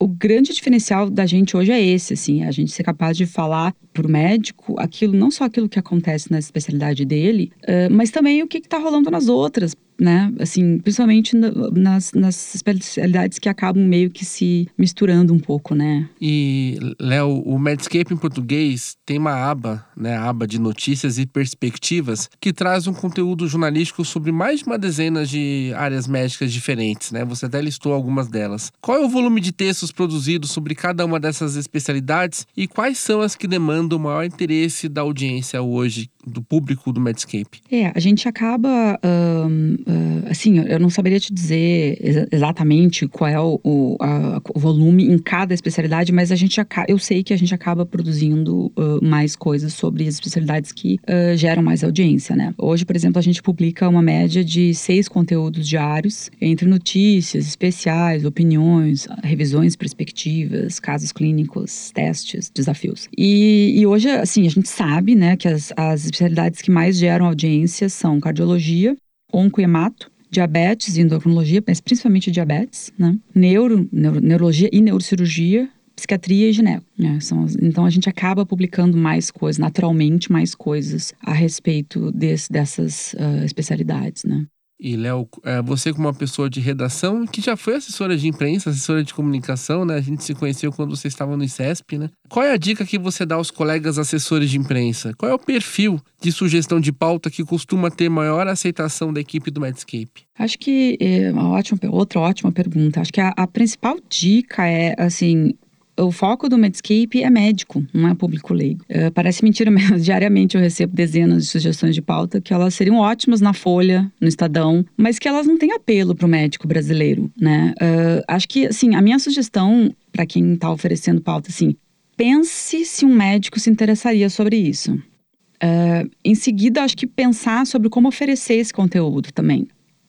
o 0.00 0.06
grande 0.06 0.52
diferencial 0.52 1.10
da 1.10 1.26
gente 1.26 1.56
hoje 1.56 1.72
é 1.72 1.84
esse, 1.84 2.14
assim, 2.14 2.44
a 2.44 2.50
gente 2.50 2.70
ser 2.70 2.84
capaz 2.84 3.16
de 3.16 3.26
falar 3.26 3.74
o 4.06 4.10
médico 4.10 4.74
aquilo, 4.78 5.16
não 5.16 5.30
só 5.30 5.44
aquilo 5.44 5.68
que 5.68 5.78
acontece 5.78 6.30
na 6.30 6.38
especialidade 6.38 7.04
dele, 7.04 7.52
uh, 7.62 7.92
mas 7.92 8.10
também 8.10 8.42
o 8.42 8.46
que 8.46 8.58
está 8.58 8.78
rolando 8.78 9.10
nas 9.10 9.28
outras, 9.28 9.74
né? 9.98 10.32
Assim, 10.38 10.78
principalmente 10.78 11.36
nas, 11.36 12.12
nas 12.12 12.54
especialidades 12.54 13.38
que 13.38 13.48
acabam 13.48 13.84
meio 13.84 14.10
que 14.10 14.24
se 14.24 14.68
misturando 14.78 15.34
um 15.34 15.38
pouco, 15.38 15.74
né? 15.74 16.08
E, 16.20 16.78
Léo, 17.00 17.42
o 17.42 17.58
Medscape 17.58 18.14
em 18.14 18.16
português 18.16 18.96
tem 19.04 19.18
uma 19.18 19.32
aba, 19.32 19.84
né? 19.96 20.16
A 20.16 20.28
aba 20.28 20.46
de 20.46 20.58
notícias 20.60 21.18
e 21.18 21.26
perspectivas, 21.26 22.30
que 22.40 22.52
traz 22.52 22.86
um 22.86 22.94
conteúdo 22.94 23.48
jornalístico 23.48 24.04
sobre 24.04 24.30
mais 24.30 24.60
de 24.60 24.66
uma 24.66 24.78
dezena 24.78 25.26
de 25.26 25.72
áreas 25.76 26.06
médicas 26.06 26.52
diferentes, 26.52 27.10
né? 27.10 27.24
Você 27.24 27.46
até 27.46 27.60
listou 27.60 27.92
algumas 27.92 28.28
delas. 28.28 28.70
Qual 28.80 28.98
é 28.98 29.04
o 29.04 29.08
volume 29.08 29.40
de 29.40 29.50
textos 29.50 29.90
produzidos 29.90 30.50
sobre 30.50 30.74
cada 30.74 31.04
uma 31.04 31.18
dessas 31.18 31.56
especialidades 31.56 32.46
e 32.56 32.68
quais 32.68 32.98
são 32.98 33.20
as 33.20 33.34
que 33.34 33.48
demandam 33.48 33.87
o 33.96 34.00
maior 34.00 34.24
interesse 34.24 34.88
da 34.88 35.00
audiência 35.02 35.62
hoje, 35.62 36.10
do 36.32 36.42
público 36.42 36.92
do 36.92 37.00
Medscape? 37.00 37.60
É, 37.70 37.92
a 37.94 38.00
gente 38.00 38.28
acaba. 38.28 38.98
Um, 39.04 39.74
uh, 39.74 40.30
assim, 40.30 40.58
eu 40.58 40.78
não 40.78 40.90
saberia 40.90 41.18
te 41.18 41.32
dizer 41.32 41.98
ex 42.00 42.28
exatamente 42.30 43.06
qual 43.06 43.28
é 43.28 43.40
o, 43.40 43.60
o, 43.64 43.96
a, 44.00 44.40
o, 44.54 44.58
volume 44.58 45.04
em 45.04 45.18
cada 45.18 45.54
especialidade, 45.54 46.12
mas 46.12 46.30
a 46.30 46.36
gente 46.36 46.58
eu 46.86 46.98
sei 46.98 47.22
que 47.22 47.32
a 47.32 47.36
gente 47.36 47.54
acaba 47.54 47.86
produzindo 47.86 48.66
uh, 48.76 49.02
mais 49.02 49.34
coisas 49.36 49.72
sobre 49.72 50.06
as 50.06 50.14
especialidades 50.14 50.72
que 50.72 50.98
uh, 51.04 51.36
geram 51.36 51.62
mais 51.62 51.82
audiência, 51.82 52.36
né? 52.36 52.54
Hoje, 52.58 52.84
por 52.84 52.96
exemplo, 52.96 53.18
a 53.18 53.22
gente 53.22 53.42
publica 53.42 53.88
uma 53.88 54.02
média 54.02 54.44
de 54.44 54.74
seis 54.74 55.08
conteúdos 55.08 55.66
diários, 55.66 56.30
entre 56.40 56.66
notícias, 56.66 57.46
especiais, 57.46 58.24
opiniões, 58.24 59.06
revisões, 59.22 59.76
perspectivas, 59.76 60.78
casos 60.78 61.12
clínicos, 61.12 61.90
testes, 61.92 62.50
desafios. 62.50 63.08
E, 63.16 63.74
e 63.76 63.86
hoje, 63.86 64.08
assim, 64.10 64.46
a 64.46 64.50
gente 64.50 64.68
sabe, 64.68 65.14
né, 65.14 65.36
que 65.36 65.48
as, 65.48 65.72
as 65.76 66.06
especialidades 66.18 66.60
que 66.60 66.70
mais 66.70 66.96
geram 66.96 67.26
audiência 67.26 67.88
são 67.88 68.18
cardiologia, 68.18 68.96
oncohemato, 69.32 70.10
diabetes 70.30 70.96
e 70.96 71.00
endocrinologia, 71.00 71.62
mas 71.66 71.80
principalmente 71.80 72.30
diabetes, 72.30 72.92
né? 72.98 73.16
Neuro, 73.34 73.88
neuro, 73.92 74.20
neurologia 74.20 74.68
e 74.72 74.80
neurocirurgia, 74.80 75.68
psiquiatria 75.94 76.50
e 76.50 76.52
gineco. 76.52 76.84
Né? 76.98 77.18
São, 77.20 77.46
então 77.62 77.86
a 77.86 77.90
gente 77.90 78.08
acaba 78.08 78.44
publicando 78.44 78.96
mais 78.96 79.30
coisas, 79.30 79.58
naturalmente 79.58 80.30
mais 80.30 80.54
coisas 80.54 81.14
a 81.22 81.32
respeito 81.32 82.10
desse, 82.12 82.50
dessas 82.50 83.14
uh, 83.14 83.44
especialidades, 83.44 84.24
né? 84.24 84.44
E, 84.80 84.96
Léo, 84.96 85.28
é, 85.44 85.60
você 85.60 85.92
como 85.92 86.06
uma 86.06 86.14
pessoa 86.14 86.48
de 86.48 86.60
redação, 86.60 87.26
que 87.26 87.40
já 87.40 87.56
foi 87.56 87.74
assessora 87.76 88.16
de 88.16 88.28
imprensa, 88.28 88.70
assessora 88.70 89.02
de 89.02 89.12
comunicação, 89.12 89.84
né? 89.84 89.96
A 89.96 90.00
gente 90.00 90.22
se 90.22 90.34
conheceu 90.34 90.70
quando 90.70 90.94
você 90.94 91.08
estava 91.08 91.36
no 91.36 91.42
ICESP, 91.42 91.98
né? 91.98 92.10
Qual 92.28 92.44
é 92.44 92.52
a 92.52 92.56
dica 92.56 92.84
que 92.84 92.98
você 92.98 93.26
dá 93.26 93.34
aos 93.34 93.50
colegas 93.50 93.98
assessores 93.98 94.48
de 94.48 94.56
imprensa? 94.56 95.12
Qual 95.18 95.30
é 95.30 95.34
o 95.34 95.38
perfil 95.38 96.00
de 96.20 96.30
sugestão 96.30 96.80
de 96.80 96.92
pauta 96.92 97.28
que 97.28 97.44
costuma 97.44 97.90
ter 97.90 98.08
maior 98.08 98.46
aceitação 98.46 99.12
da 99.12 99.20
equipe 99.20 99.50
do 99.50 99.60
Medscape? 99.60 100.28
Acho 100.38 100.56
que 100.58 100.96
é 101.00 101.32
uma 101.32 101.48
ótima, 101.50 101.80
outra 101.90 102.20
ótima 102.20 102.52
pergunta. 102.52 103.00
Acho 103.00 103.12
que 103.12 103.20
a, 103.20 103.32
a 103.36 103.46
principal 103.48 103.96
dica 104.08 104.64
é, 104.64 104.94
assim, 104.96 105.54
o 105.98 106.12
foco 106.12 106.48
do 106.48 106.56
Medscape 106.56 107.22
é 107.22 107.30
médico, 107.30 107.84
não 107.92 108.08
é 108.08 108.14
público 108.14 108.54
leigo. 108.54 108.84
Uh, 108.88 109.10
parece 109.12 109.42
mentira, 109.42 109.70
mas 109.72 110.04
diariamente 110.04 110.56
eu 110.56 110.60
recebo 110.60 110.94
dezenas 110.94 111.44
de 111.44 111.50
sugestões 111.50 111.94
de 111.94 112.02
pauta 112.02 112.40
que 112.40 112.54
elas 112.54 112.74
seriam 112.74 112.96
ótimas 112.96 113.40
na 113.40 113.52
Folha, 113.52 114.10
no 114.20 114.28
Estadão, 114.28 114.84
mas 114.96 115.18
que 115.18 115.28
elas 115.28 115.46
não 115.46 115.58
têm 115.58 115.72
apelo 115.72 116.14
para 116.14 116.26
o 116.26 116.28
médico 116.28 116.68
brasileiro, 116.68 117.30
né? 117.38 117.74
Uh, 117.80 118.22
acho 118.28 118.48
que, 118.48 118.66
assim, 118.66 118.94
a 118.94 119.02
minha 119.02 119.18
sugestão 119.18 119.94
para 120.12 120.26
quem 120.26 120.54
está 120.54 120.70
oferecendo 120.70 121.20
pauta, 121.20 121.50
assim, 121.50 121.76
pense 122.16 122.84
se 122.84 123.04
um 123.04 123.14
médico 123.14 123.58
se 123.58 123.70
interessaria 123.70 124.30
sobre 124.30 124.56
isso. 124.56 124.92
Uh, 124.92 126.08
em 126.24 126.34
seguida, 126.34 126.82
acho 126.82 126.96
que 126.96 127.06
pensar 127.06 127.66
sobre 127.66 127.88
como 127.88 128.08
oferecer 128.08 128.54
esse 128.54 128.72
conteúdo 128.72 129.32
também 129.32 129.66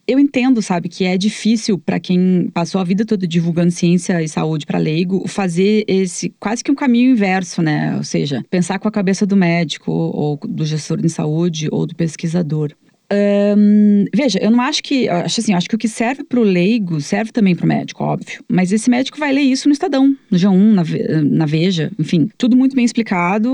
eu 0.09 0.17
entendo, 0.17 0.59
sabe, 0.59 0.89
que 0.89 1.05
é 1.05 1.15
difícil 1.15 1.77
para 1.77 1.99
quem 1.99 2.49
passou 2.51 2.81
a 2.81 2.83
vida 2.83 3.05
toda 3.05 3.27
divulgando 3.27 3.69
ciência 3.69 4.23
e 4.23 4.27
saúde 4.27 4.65
para 4.65 4.79
leigo 4.79 5.27
fazer 5.27 5.83
esse 5.87 6.33
quase 6.39 6.63
que 6.63 6.71
um 6.71 6.75
caminho 6.75 7.11
inverso, 7.11 7.61
né? 7.61 7.95
Ou 7.95 8.03
seja, 8.03 8.43
pensar 8.49 8.79
com 8.79 8.87
a 8.87 8.91
cabeça 8.91 9.23
do 9.23 9.37
médico 9.37 9.91
ou 9.91 10.39
do 10.43 10.65
gestor 10.65 10.99
de 10.99 11.09
saúde 11.09 11.67
ou 11.71 11.85
do 11.85 11.95
pesquisador. 11.95 12.73
Um, 13.11 14.05
veja, 14.13 14.37
eu 14.39 14.51
não 14.51 14.61
acho 14.61 14.83
que. 14.83 15.09
Acho 15.09 15.39
assim, 15.39 15.53
acho 15.53 15.67
que 15.67 15.75
o 15.75 15.79
que 15.79 15.87
serve 15.87 16.23
para 16.23 16.39
o 16.39 16.43
leigo 16.43 17.01
serve 17.01 17.31
também 17.31 17.55
para 17.55 17.65
o 17.65 17.67
médico, 17.67 18.03
óbvio. 18.03 18.43
Mas 18.47 18.71
esse 18.71 18.89
médico 18.89 19.17
vai 19.17 19.31
ler 19.33 19.41
isso 19.41 19.67
no 19.67 19.73
Estadão, 19.73 20.15
no 20.29 20.37
G1, 20.37 20.73
na, 20.73 20.83
na 21.23 21.45
Veja, 21.45 21.91
enfim. 21.97 22.29
Tudo 22.37 22.55
muito 22.55 22.75
bem 22.75 22.85
explicado 22.85 23.51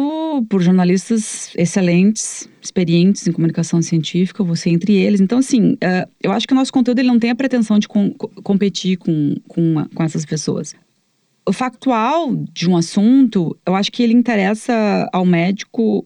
por 0.50 0.62
jornalistas 0.62 1.51
excelentes, 1.57 2.50
experientes 2.62 3.25
em 3.27 3.31
comunicação 3.31 3.81
científica, 3.81 4.43
você 4.43 4.69
entre 4.69 4.93
eles. 4.93 5.21
Então, 5.21 5.38
assim, 5.39 5.74
uh, 5.74 6.09
eu 6.21 6.31
acho 6.31 6.45
que 6.45 6.53
o 6.53 6.55
nosso 6.55 6.74
conteúdo 6.74 7.00
ele 7.00 7.07
não 7.07 7.19
tem 7.19 7.29
a 7.29 7.35
pretensão 7.35 7.79
de 7.79 7.88
com, 7.88 8.12
competir 8.12 8.97
com, 8.97 9.35
com, 9.47 9.62
uma, 9.62 9.89
com 9.93 10.03
essas 10.03 10.25
pessoas. 10.25 10.75
O 11.47 11.53
factual 11.53 12.35
de 12.51 12.67
um 12.69 12.75
assunto, 12.75 13.55
eu 13.65 13.75
acho 13.75 13.91
que 13.91 14.03
ele 14.03 14.13
interessa 14.13 15.07
ao 15.13 15.25
médico 15.25 16.05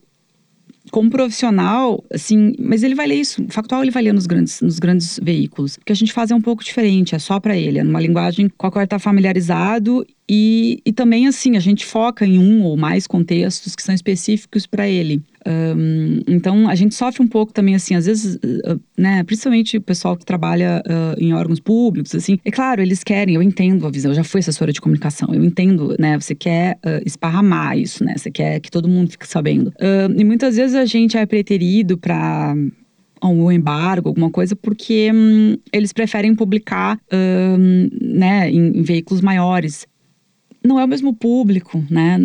como 0.91 1.10
profissional, 1.10 2.03
assim, 2.12 2.53
mas 2.60 2.84
ele 2.84 2.96
vai 2.96 3.08
ler 3.08 3.15
isso, 3.15 3.46
factual 3.50 3.81
ele 3.81 3.91
vai 3.91 4.03
ler 4.03 4.13
nos 4.13 4.25
grandes, 4.25 4.62
nos 4.62 4.79
grandes 4.79 5.19
veículos. 5.22 5.75
O 5.75 5.86
que 5.86 5.91
a 5.91 5.96
gente 5.96 6.13
faz 6.13 6.31
é 6.31 6.36
um 6.36 6.41
pouco 6.41 6.63
diferente, 6.63 7.15
é 7.15 7.19
só 7.19 7.39
para 7.39 7.58
ele, 7.58 7.79
é 7.79 7.84
numa 7.84 8.00
linguagem 8.00 8.50
com 8.58 8.67
a 8.67 8.72
qual 8.72 8.81
ele 8.81 8.86
está 8.86 9.00
familiarizado 9.00 10.05
e, 10.27 10.79
e 10.86 10.93
também, 10.93 11.27
assim, 11.27 11.58
a 11.58 11.60
gente 11.60 11.86
foca 11.86 12.25
em 12.25 12.38
um 12.38 12.63
ou 12.63 12.77
mais 12.77 13.08
contextos 13.08 13.75
que 13.75 13.81
são 13.81 13.96
específicos 13.96 14.67
para 14.67 14.88
ele. 14.88 15.24
Um, 15.50 16.22
então, 16.27 16.70
a 16.70 16.75
gente 16.75 16.94
sofre 16.94 17.24
um 17.24 17.27
pouco 17.27 17.51
também, 17.51 17.74
assim, 17.74 17.96
às 17.96 18.06
vezes, 18.06 18.36
uh, 18.36 18.79
né, 18.96 19.24
principalmente 19.24 19.77
o 19.77 19.82
pessoal 19.82 20.15
que 20.15 20.24
trabalha 20.24 20.84
uh, 20.86 21.20
em 21.20 21.34
órgãos 21.34 21.60
públicos, 21.60 22.13
assim, 22.13 22.38
é 22.46 22.51
claro, 22.51 22.82
eles 22.82 23.03
querem, 23.03 23.34
eu 23.34 23.41
entendo 23.41 23.88
a 23.88 23.89
visão, 23.89 24.12
eu 24.12 24.15
já 24.15 24.24
fui 24.24 24.41
assessora 24.41 24.72
de 24.72 24.79
comunicação, 24.79 25.34
eu 25.34 25.44
entendo, 25.44 25.96
né, 25.98 26.20
você 26.20 26.36
quer 26.36 26.77
uh, 26.86 27.01
esparramar 27.03 27.77
isso, 27.77 28.03
né, 28.03 28.13
você 28.15 28.29
quer 28.29 28.60
que 28.60 28.70
todo 28.70 28.88
mundo 28.88 29.10
fique 29.10 29.27
sabendo. 29.27 29.74
e 30.15 30.24
muitas 30.24 30.56
vezes 30.56 30.75
a 30.75 30.86
gente 30.86 31.18
é 31.18 31.25
preterido 31.25 31.98
para 31.98 32.56
um 33.24 33.51
embargo, 33.51 34.10
alguma 34.10 34.29
coisa, 34.29 34.56
porque 34.56 35.12
hum, 35.13 35.58
eles 35.74 35.91
preferem 35.91 36.36
publicar 36.36 37.00
hum, 37.12 37.89
né, 38.00 38.50
em, 38.50 38.79
em, 38.79 38.82
veículos 38.82 39.22
maiores 39.22 39.86
não 40.63 40.80
é 40.80 40.84
o 40.84 40.88
mesmo 40.88 41.13
público, 41.13 41.84
né? 41.89 42.18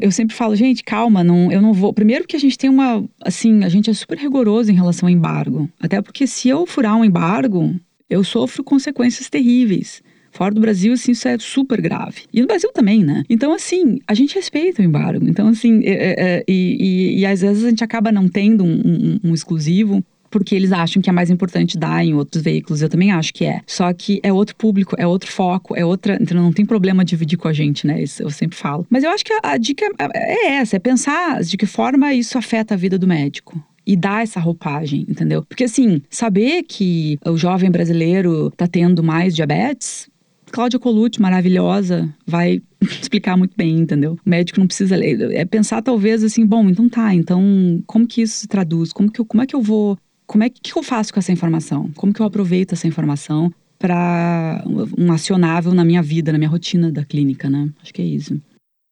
Eu 0.00 0.10
sempre 0.10 0.34
falo, 0.36 0.54
gente, 0.54 0.84
calma, 0.84 1.24
não, 1.24 1.50
eu 1.50 1.60
não 1.60 1.72
vou. 1.72 1.92
Primeiro 1.92 2.26
que 2.26 2.36
a 2.36 2.40
gente 2.40 2.58
tem 2.58 2.68
uma, 2.68 3.04
assim, 3.22 3.64
a 3.64 3.68
gente 3.68 3.88
é 3.90 3.94
super 3.94 4.18
rigoroso 4.18 4.70
em 4.70 4.74
relação 4.74 5.08
ao 5.08 5.12
embargo. 5.12 5.68
Até 5.80 6.00
porque 6.02 6.26
se 6.26 6.48
eu 6.48 6.66
furar 6.66 6.96
um 6.96 7.04
embargo, 7.04 7.74
eu 8.08 8.22
sofro 8.22 8.62
consequências 8.62 9.28
terríveis. 9.28 10.02
Fora 10.30 10.54
do 10.54 10.60
Brasil, 10.60 10.92
assim, 10.92 11.12
isso 11.12 11.26
é 11.26 11.36
super 11.38 11.80
grave. 11.80 12.22
E 12.32 12.40
no 12.40 12.46
Brasil 12.46 12.70
também, 12.72 13.02
né? 13.02 13.24
Então, 13.28 13.52
assim, 13.52 13.98
a 14.06 14.14
gente 14.14 14.34
respeita 14.34 14.82
o 14.82 14.84
embargo. 14.84 15.26
Então, 15.26 15.48
assim, 15.48 15.80
é, 15.84 15.90
é, 15.90 16.14
é 16.18 16.44
e, 16.46 16.76
e, 16.78 17.20
e, 17.20 17.26
às 17.26 17.40
vezes 17.40 17.64
a 17.64 17.70
gente 17.70 17.82
acaba 17.82 18.12
não 18.12 18.28
tendo 18.28 18.62
um, 18.62 18.82
um, 19.24 19.30
um 19.30 19.34
exclusivo 19.34 20.04
porque 20.30 20.54
eles 20.54 20.72
acham 20.72 21.02
que 21.02 21.08
é 21.10 21.12
mais 21.12 21.30
importante 21.30 21.78
dar 21.78 22.04
em 22.04 22.14
outros 22.14 22.42
veículos. 22.42 22.82
Eu 22.82 22.88
também 22.88 23.10
acho 23.12 23.32
que 23.32 23.44
é. 23.44 23.60
Só 23.66 23.92
que 23.92 24.20
é 24.22 24.32
outro 24.32 24.56
público, 24.56 24.94
é 24.98 25.06
outro 25.06 25.30
foco, 25.30 25.76
é 25.76 25.84
outra. 25.84 26.18
Então 26.20 26.36
não 26.36 26.52
tem 26.52 26.64
problema 26.64 27.04
dividir 27.04 27.38
com 27.38 27.48
a 27.48 27.52
gente, 27.52 27.86
né? 27.86 28.02
Isso 28.02 28.22
eu 28.22 28.30
sempre 28.30 28.56
falo. 28.56 28.86
Mas 28.90 29.04
eu 29.04 29.10
acho 29.10 29.24
que 29.24 29.32
a, 29.32 29.40
a 29.42 29.56
dica 29.56 29.86
é 30.14 30.54
essa: 30.54 30.76
é 30.76 30.78
pensar 30.78 31.42
de 31.42 31.56
que 31.56 31.66
forma 31.66 32.14
isso 32.14 32.38
afeta 32.38 32.74
a 32.74 32.76
vida 32.76 32.98
do 32.98 33.06
médico 33.06 33.62
e 33.86 33.96
dar 33.96 34.22
essa 34.22 34.38
roupagem, 34.38 35.06
entendeu? 35.08 35.42
Porque 35.42 35.64
assim, 35.64 36.02
saber 36.10 36.62
que 36.64 37.18
o 37.24 37.38
jovem 37.38 37.70
brasileiro 37.70 38.50
tá 38.50 38.66
tendo 38.66 39.02
mais 39.02 39.34
diabetes, 39.34 40.10
Cláudia 40.50 40.78
Colucci, 40.78 41.20
maravilhosa, 41.20 42.12
vai 42.26 42.60
explicar 43.00 43.36
muito 43.36 43.54
bem, 43.56 43.78
entendeu? 43.78 44.18
O 44.24 44.28
médico 44.28 44.60
não 44.60 44.66
precisa 44.66 44.96
ler. 44.96 45.32
É 45.32 45.44
pensar, 45.44 45.82
talvez, 45.82 46.24
assim, 46.24 46.44
bom, 46.44 46.68
então 46.68 46.88
tá, 46.88 47.14
então 47.14 47.82
como 47.86 48.06
que 48.06 48.22
isso 48.22 48.38
se 48.38 48.48
traduz? 48.48 48.92
Como, 48.92 49.10
que 49.10 49.20
eu, 49.20 49.24
como 49.24 49.42
é 49.42 49.46
que 49.46 49.54
eu 49.54 49.62
vou. 49.62 49.98
Como 50.28 50.44
é 50.44 50.50
que, 50.50 50.76
eu 50.76 50.82
faço 50.82 51.12
com 51.12 51.18
essa 51.18 51.32
informação? 51.32 51.90
Como 51.96 52.12
que 52.12 52.20
eu 52.20 52.26
aproveito 52.26 52.74
essa 52.74 52.86
informação 52.86 53.50
para 53.78 54.62
um 54.96 55.10
acionável 55.10 55.72
na 55.72 55.84
minha 55.84 56.02
vida, 56.02 56.30
na 56.30 56.36
minha 56.36 56.50
rotina 56.50 56.92
da 56.92 57.02
clínica, 57.02 57.48
né? 57.48 57.70
Acho 57.82 57.94
que 57.94 58.02
é 58.02 58.04
isso. 58.04 58.38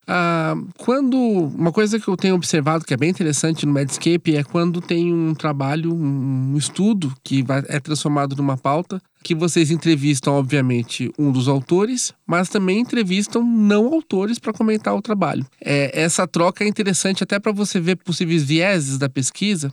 Ah, 0.08 0.54
quando 0.78 1.18
uma 1.18 1.70
coisa 1.72 2.00
que 2.00 2.08
eu 2.08 2.16
tenho 2.16 2.36
observado 2.36 2.86
que 2.86 2.94
é 2.94 2.96
bem 2.96 3.10
interessante 3.10 3.66
no 3.66 3.72
Medscape 3.72 4.36
é 4.36 4.44
quando 4.44 4.80
tem 4.80 5.12
um 5.12 5.34
trabalho, 5.34 5.92
um 5.92 6.56
estudo 6.56 7.12
que 7.22 7.42
vai, 7.42 7.62
é 7.68 7.80
transformado 7.80 8.34
numa 8.34 8.56
pauta, 8.56 9.02
que 9.22 9.34
vocês 9.34 9.70
entrevistam, 9.70 10.34
obviamente, 10.34 11.12
um 11.18 11.30
dos 11.30 11.48
autores, 11.48 12.14
mas 12.26 12.48
também 12.48 12.78
entrevistam 12.78 13.44
não 13.44 13.92
autores 13.92 14.38
para 14.38 14.54
comentar 14.54 14.94
o 14.94 15.02
trabalho. 15.02 15.44
É, 15.60 16.00
essa 16.00 16.26
troca 16.26 16.64
é 16.64 16.68
interessante 16.68 17.22
até 17.22 17.38
para 17.38 17.52
você 17.52 17.78
ver 17.78 17.96
possíveis 17.96 18.42
vieses 18.42 18.96
da 18.96 19.08
pesquisa, 19.08 19.70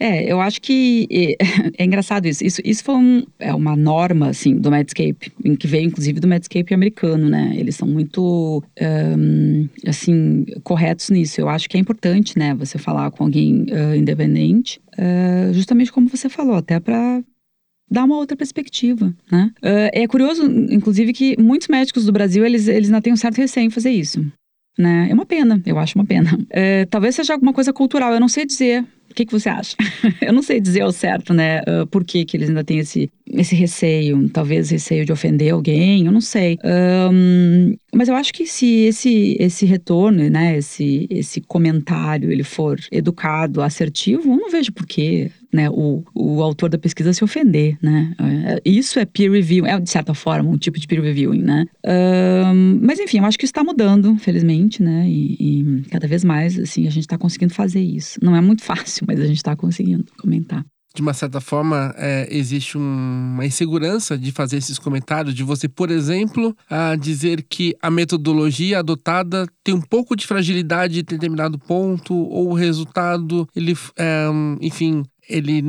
é, 0.00 0.24
eu 0.24 0.40
acho 0.40 0.62
que 0.62 1.06
é, 1.10 1.36
é 1.76 1.84
engraçado 1.84 2.26
isso. 2.26 2.42
Isso, 2.42 2.62
isso 2.64 2.82
foi 2.82 2.94
um, 2.94 3.22
é 3.38 3.54
uma 3.54 3.76
norma, 3.76 4.28
assim, 4.28 4.56
do 4.56 4.70
Medscape, 4.70 5.30
que 5.58 5.66
veio, 5.66 5.86
inclusive, 5.86 6.18
do 6.18 6.26
Medscape 6.26 6.72
americano, 6.72 7.28
né? 7.28 7.52
Eles 7.54 7.76
são 7.76 7.86
muito, 7.86 8.64
um, 8.80 9.68
assim, 9.86 10.46
corretos 10.64 11.10
nisso. 11.10 11.38
Eu 11.38 11.50
acho 11.50 11.68
que 11.68 11.76
é 11.76 11.80
importante, 11.80 12.38
né, 12.38 12.54
você 12.54 12.78
falar 12.78 13.10
com 13.10 13.24
alguém 13.24 13.64
uh, 13.64 13.94
independente, 13.94 14.80
uh, 14.98 15.52
justamente 15.52 15.92
como 15.92 16.08
você 16.08 16.30
falou, 16.30 16.56
até 16.56 16.80
para 16.80 17.22
dar 17.90 18.04
uma 18.04 18.16
outra 18.16 18.36
perspectiva, 18.36 19.14
né? 19.30 19.50
Uh, 19.58 19.90
é 19.92 20.06
curioso, 20.06 20.44
inclusive, 20.70 21.12
que 21.12 21.36
muitos 21.38 21.68
médicos 21.68 22.06
do 22.06 22.12
Brasil, 22.12 22.46
eles, 22.46 22.68
eles 22.68 22.88
ainda 22.88 23.02
têm 23.02 23.12
um 23.12 23.16
certo 23.16 23.36
receio 23.36 23.66
em 23.66 23.70
fazer 23.70 23.90
isso. 23.90 24.24
Né? 24.78 25.08
É 25.10 25.14
uma 25.14 25.26
pena, 25.26 25.60
eu 25.66 25.78
acho 25.78 25.98
uma 25.98 26.06
pena. 26.06 26.38
talvez 26.88 27.16
seja 27.16 27.34
alguma 27.34 27.52
coisa 27.52 27.70
cultural, 27.70 28.14
eu 28.14 28.20
não 28.20 28.28
sei 28.28 28.46
dizer, 28.46 28.86
o 29.10 29.14
que, 29.14 29.26
que 29.26 29.32
você 29.32 29.48
acha? 29.48 29.76
eu 30.22 30.32
não 30.32 30.42
sei 30.42 30.60
dizer 30.60 30.82
ao 30.82 30.92
certo, 30.92 31.34
né? 31.34 31.60
Uh, 31.62 31.86
por 31.86 32.04
que, 32.04 32.24
que 32.24 32.36
eles 32.36 32.48
ainda 32.48 32.62
têm 32.62 32.78
esse, 32.78 33.10
esse 33.26 33.54
receio, 33.54 34.28
talvez 34.30 34.70
receio 34.70 35.04
de 35.04 35.12
ofender 35.12 35.52
alguém, 35.52 36.06
eu 36.06 36.12
não 36.12 36.20
sei. 36.20 36.58
Um, 36.64 37.74
mas 37.94 38.08
eu 38.08 38.14
acho 38.14 38.32
que 38.32 38.46
se 38.46 38.84
esse, 38.84 39.36
esse 39.40 39.66
retorno, 39.66 40.28
né, 40.30 40.56
esse, 40.56 41.06
esse 41.10 41.40
comentário, 41.40 42.30
ele 42.30 42.44
for 42.44 42.78
educado, 42.92 43.62
assertivo, 43.62 44.30
eu 44.30 44.36
não 44.36 44.50
vejo 44.50 44.72
por 44.72 44.86
que 44.86 45.30
né, 45.52 45.68
o, 45.70 46.04
o 46.14 46.42
autor 46.42 46.68
da 46.68 46.78
pesquisa 46.78 47.12
se 47.12 47.24
ofender, 47.24 47.76
né? 47.82 48.14
É, 48.18 48.60
isso 48.64 48.98
é 48.98 49.04
peer 49.04 49.30
review, 49.30 49.66
é 49.66 49.78
de 49.78 49.90
certa 49.90 50.14
forma 50.14 50.50
um 50.50 50.56
tipo 50.56 50.78
de 50.78 50.86
peer 50.86 51.02
reviewing, 51.02 51.42
né? 51.42 51.66
Um, 51.84 52.80
mas 52.82 52.98
enfim, 52.98 53.18
eu 53.18 53.24
acho 53.24 53.38
que 53.38 53.44
está 53.44 53.64
mudando, 53.64 54.16
felizmente, 54.18 54.82
né? 54.82 55.08
E, 55.08 55.36
e 55.38 55.82
cada 55.90 56.06
vez 56.06 56.24
mais, 56.24 56.58
assim, 56.58 56.86
a 56.86 56.90
gente 56.90 57.04
está 57.04 57.18
conseguindo 57.18 57.54
fazer 57.54 57.80
isso. 57.80 58.18
Não 58.22 58.36
é 58.36 58.40
muito 58.40 58.62
fácil, 58.64 59.04
mas 59.06 59.20
a 59.20 59.26
gente 59.26 59.36
está 59.36 59.56
conseguindo 59.56 60.04
comentar 60.18 60.64
de 60.94 61.00
uma 61.00 61.14
certa 61.14 61.40
forma, 61.40 61.94
é, 61.96 62.26
existe 62.30 62.76
um, 62.76 62.80
uma 62.80 63.46
insegurança 63.46 64.18
de 64.18 64.32
fazer 64.32 64.56
esses 64.56 64.78
comentários, 64.78 65.34
de 65.34 65.44
você, 65.44 65.68
por 65.68 65.90
exemplo, 65.90 66.56
a 66.68 66.96
dizer 66.96 67.44
que 67.48 67.76
a 67.80 67.90
metodologia 67.90 68.80
adotada 68.80 69.46
tem 69.62 69.72
um 69.72 69.80
pouco 69.80 70.16
de 70.16 70.26
fragilidade 70.26 71.00
em 71.00 71.04
determinado 71.04 71.58
ponto, 71.58 72.14
ou 72.14 72.50
o 72.50 72.54
resultado, 72.54 73.48
ele, 73.54 73.76
é, 73.96 74.26
enfim, 74.60 75.04
ele, 75.30 75.62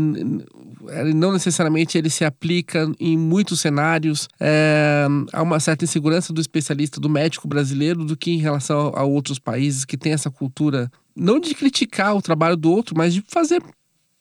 não 1.14 1.32
necessariamente 1.32 1.98
ele 1.98 2.10
se 2.10 2.26
aplica 2.26 2.92
em 3.00 3.18
muitos 3.18 3.62
cenários. 3.62 4.28
É, 4.40 5.08
há 5.32 5.42
uma 5.42 5.60
certa 5.60 5.86
insegurança 5.86 6.34
do 6.34 6.42
especialista, 6.42 7.00
do 7.00 7.10
médico 7.10 7.48
brasileiro, 7.48 8.04
do 8.04 8.18
que 8.18 8.32
em 8.32 8.40
relação 8.40 8.92
a 8.96 9.04
outros 9.04 9.40
países 9.40 9.86
que 9.86 9.98
têm 9.98 10.14
essa 10.14 10.32
cultura 10.32 10.92
não 11.16 11.40
de 11.40 11.54
criticar 11.54 12.16
o 12.16 12.22
trabalho 12.22 12.56
do 12.56 12.72
outro, 12.72 12.96
mas 12.98 13.14
de 13.14 13.24
fazer 13.28 13.62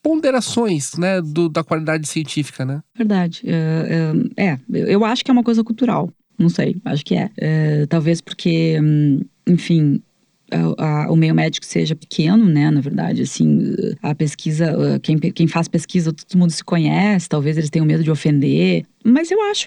ponderações, 0.02 0.96
né, 0.96 1.20
do, 1.20 1.48
da 1.48 1.62
qualidade 1.62 2.08
científica, 2.08 2.64
né? 2.64 2.82
Verdade. 2.96 3.42
É, 3.44 4.12
é, 4.36 4.50
é, 4.50 4.58
eu 4.70 5.04
acho 5.04 5.24
que 5.24 5.30
é 5.30 5.34
uma 5.34 5.44
coisa 5.44 5.62
cultural. 5.62 6.10
Não 6.38 6.48
sei, 6.48 6.80
acho 6.86 7.04
que 7.04 7.14
é. 7.14 7.30
é 7.36 7.86
talvez 7.86 8.20
porque, 8.20 8.78
hum, 8.80 9.20
enfim, 9.46 10.02
o 11.08 11.16
meio 11.16 11.34
médico 11.34 11.64
seja 11.66 11.94
pequeno, 11.94 12.46
né? 12.46 12.70
Na 12.70 12.80
verdade, 12.80 13.22
assim, 13.22 13.74
a 14.02 14.14
pesquisa, 14.14 15.00
quem, 15.02 15.18
quem 15.18 15.46
faz 15.46 15.68
pesquisa, 15.68 16.12
todo 16.12 16.38
mundo 16.38 16.50
se 16.50 16.64
conhece, 16.64 17.28
talvez 17.28 17.56
eles 17.56 17.70
tenham 17.70 17.86
medo 17.86 18.02
de 18.02 18.10
ofender. 18.10 18.84
Mas 19.04 19.30
eu 19.30 19.40
acho, 19.50 19.66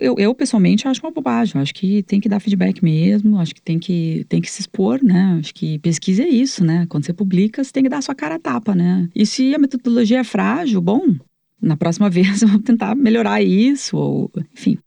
eu, 0.00 0.16
eu 0.18 0.34
pessoalmente 0.34 0.88
acho 0.88 1.00
uma 1.02 1.12
bobagem. 1.12 1.54
Eu 1.56 1.62
acho 1.62 1.74
que 1.74 2.02
tem 2.02 2.20
que 2.20 2.28
dar 2.28 2.40
feedback 2.40 2.82
mesmo, 2.82 3.38
acho 3.38 3.54
que 3.54 3.62
tem 3.62 3.78
que, 3.78 4.26
tem 4.28 4.40
que 4.40 4.50
se 4.50 4.60
expor, 4.60 5.02
né? 5.02 5.38
Acho 5.38 5.54
que 5.54 5.78
pesquisa 5.78 6.22
é 6.22 6.28
isso, 6.28 6.64
né? 6.64 6.86
Quando 6.88 7.04
você 7.04 7.12
publica, 7.12 7.62
você 7.62 7.72
tem 7.72 7.82
que 7.82 7.88
dar 7.88 7.98
a 7.98 8.02
sua 8.02 8.14
cara 8.14 8.36
a 8.36 8.40
tapa, 8.40 8.74
né? 8.74 9.08
E 9.14 9.24
se 9.24 9.54
a 9.54 9.58
metodologia 9.58 10.20
é 10.20 10.24
frágil, 10.24 10.80
bom, 10.80 11.14
na 11.60 11.76
próxima 11.76 12.08
vez 12.10 12.42
eu 12.42 12.48
vou 12.48 12.58
tentar 12.58 12.94
melhorar 12.96 13.40
isso, 13.40 13.96
ou 13.96 14.30
enfim. 14.52 14.78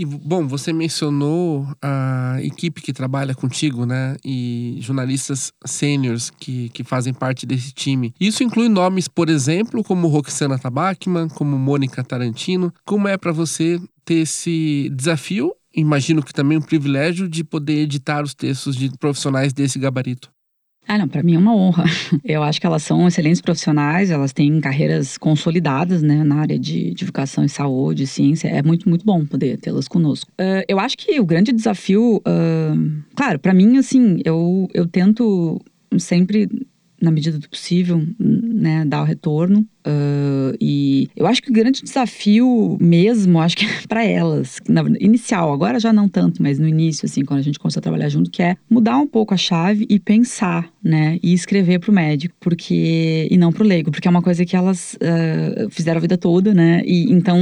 E, 0.00 0.04
bom, 0.06 0.48
você 0.48 0.72
mencionou 0.72 1.68
a 1.82 2.38
equipe 2.40 2.80
que 2.80 2.90
trabalha 2.90 3.34
contigo, 3.34 3.84
né? 3.84 4.16
E 4.24 4.78
jornalistas 4.80 5.52
sêniores 5.62 6.30
que, 6.30 6.70
que 6.70 6.82
fazem 6.82 7.12
parte 7.12 7.44
desse 7.44 7.70
time. 7.70 8.14
Isso 8.18 8.42
inclui 8.42 8.70
nomes, 8.70 9.08
por 9.08 9.28
exemplo, 9.28 9.84
como 9.84 10.08
Roxana 10.08 10.58
Tabakman, 10.58 11.28
como 11.28 11.58
Mônica 11.58 12.02
Tarantino. 12.02 12.72
Como 12.86 13.08
é 13.08 13.18
para 13.18 13.30
você 13.30 13.78
ter 14.02 14.22
esse 14.22 14.90
desafio? 14.96 15.52
Imagino 15.76 16.22
que 16.22 16.32
também 16.32 16.56
um 16.56 16.62
privilégio 16.62 17.28
de 17.28 17.44
poder 17.44 17.80
editar 17.80 18.24
os 18.24 18.32
textos 18.32 18.76
de 18.76 18.90
profissionais 18.96 19.52
desse 19.52 19.78
gabarito. 19.78 20.30
Ah, 20.86 20.98
não, 20.98 21.06
para 21.06 21.22
mim 21.22 21.34
é 21.34 21.38
uma 21.38 21.54
honra. 21.54 21.84
Eu 22.24 22.42
acho 22.42 22.60
que 22.60 22.66
elas 22.66 22.82
são 22.82 23.06
excelentes 23.06 23.40
profissionais, 23.40 24.10
elas 24.10 24.32
têm 24.32 24.60
carreiras 24.60 25.16
consolidadas, 25.16 26.02
né, 26.02 26.24
na 26.24 26.36
área 26.36 26.58
de 26.58 26.92
divulgação 26.94 27.44
e 27.44 27.48
saúde, 27.48 28.06
ciência. 28.06 28.48
É 28.48 28.62
muito, 28.62 28.88
muito 28.88 29.04
bom 29.04 29.24
poder 29.24 29.56
tê-las 29.58 29.86
conosco. 29.86 30.30
Uh, 30.32 30.64
eu 30.68 30.80
acho 30.80 30.96
que 30.98 31.20
o 31.20 31.24
grande 31.24 31.52
desafio, 31.52 32.16
uh, 32.16 33.02
claro, 33.14 33.38
para 33.38 33.54
mim, 33.54 33.76
assim, 33.78 34.20
eu, 34.24 34.68
eu 34.74 34.86
tento 34.86 35.60
sempre 35.98 36.48
na 37.00 37.10
medida 37.10 37.38
do 37.38 37.48
possível, 37.48 38.06
né, 38.18 38.84
dar 38.84 39.02
o 39.02 39.04
retorno. 39.04 39.66
Uh, 39.86 40.54
e 40.60 41.08
eu 41.16 41.26
acho 41.26 41.42
que 41.42 41.50
o 41.50 41.52
grande 41.52 41.82
desafio 41.82 42.76
mesmo, 42.78 43.40
acho 43.40 43.56
que 43.56 43.64
é 43.64 43.86
para 43.88 44.04
elas, 44.04 44.58
na, 44.68 44.82
inicial, 45.00 45.52
agora 45.52 45.80
já 45.80 45.92
não 45.92 46.08
tanto, 46.08 46.42
mas 46.42 46.58
no 46.58 46.68
início, 46.68 47.06
assim, 47.06 47.24
quando 47.24 47.40
a 47.40 47.42
gente 47.42 47.58
começou 47.58 47.80
a 47.80 47.82
trabalhar 47.82 48.08
junto, 48.08 48.30
que 48.30 48.42
é 48.42 48.56
mudar 48.68 48.98
um 48.98 49.06
pouco 49.06 49.32
a 49.32 49.38
chave 49.38 49.86
e 49.88 49.98
pensar, 49.98 50.70
né, 50.84 51.18
e 51.22 51.32
escrever 51.32 51.78
para 51.78 51.90
o 51.90 51.94
médico, 51.94 52.34
porque 52.38 53.26
e 53.30 53.36
não 53.38 53.52
para 53.52 53.64
o 53.64 53.66
leigo, 53.66 53.90
porque 53.90 54.06
é 54.06 54.10
uma 54.10 54.22
coisa 54.22 54.44
que 54.44 54.54
elas 54.54 54.94
uh, 54.96 55.70
fizeram 55.70 55.98
a 55.98 56.02
vida 56.02 56.18
toda, 56.18 56.52
né, 56.52 56.82
e 56.84 57.10
então 57.10 57.38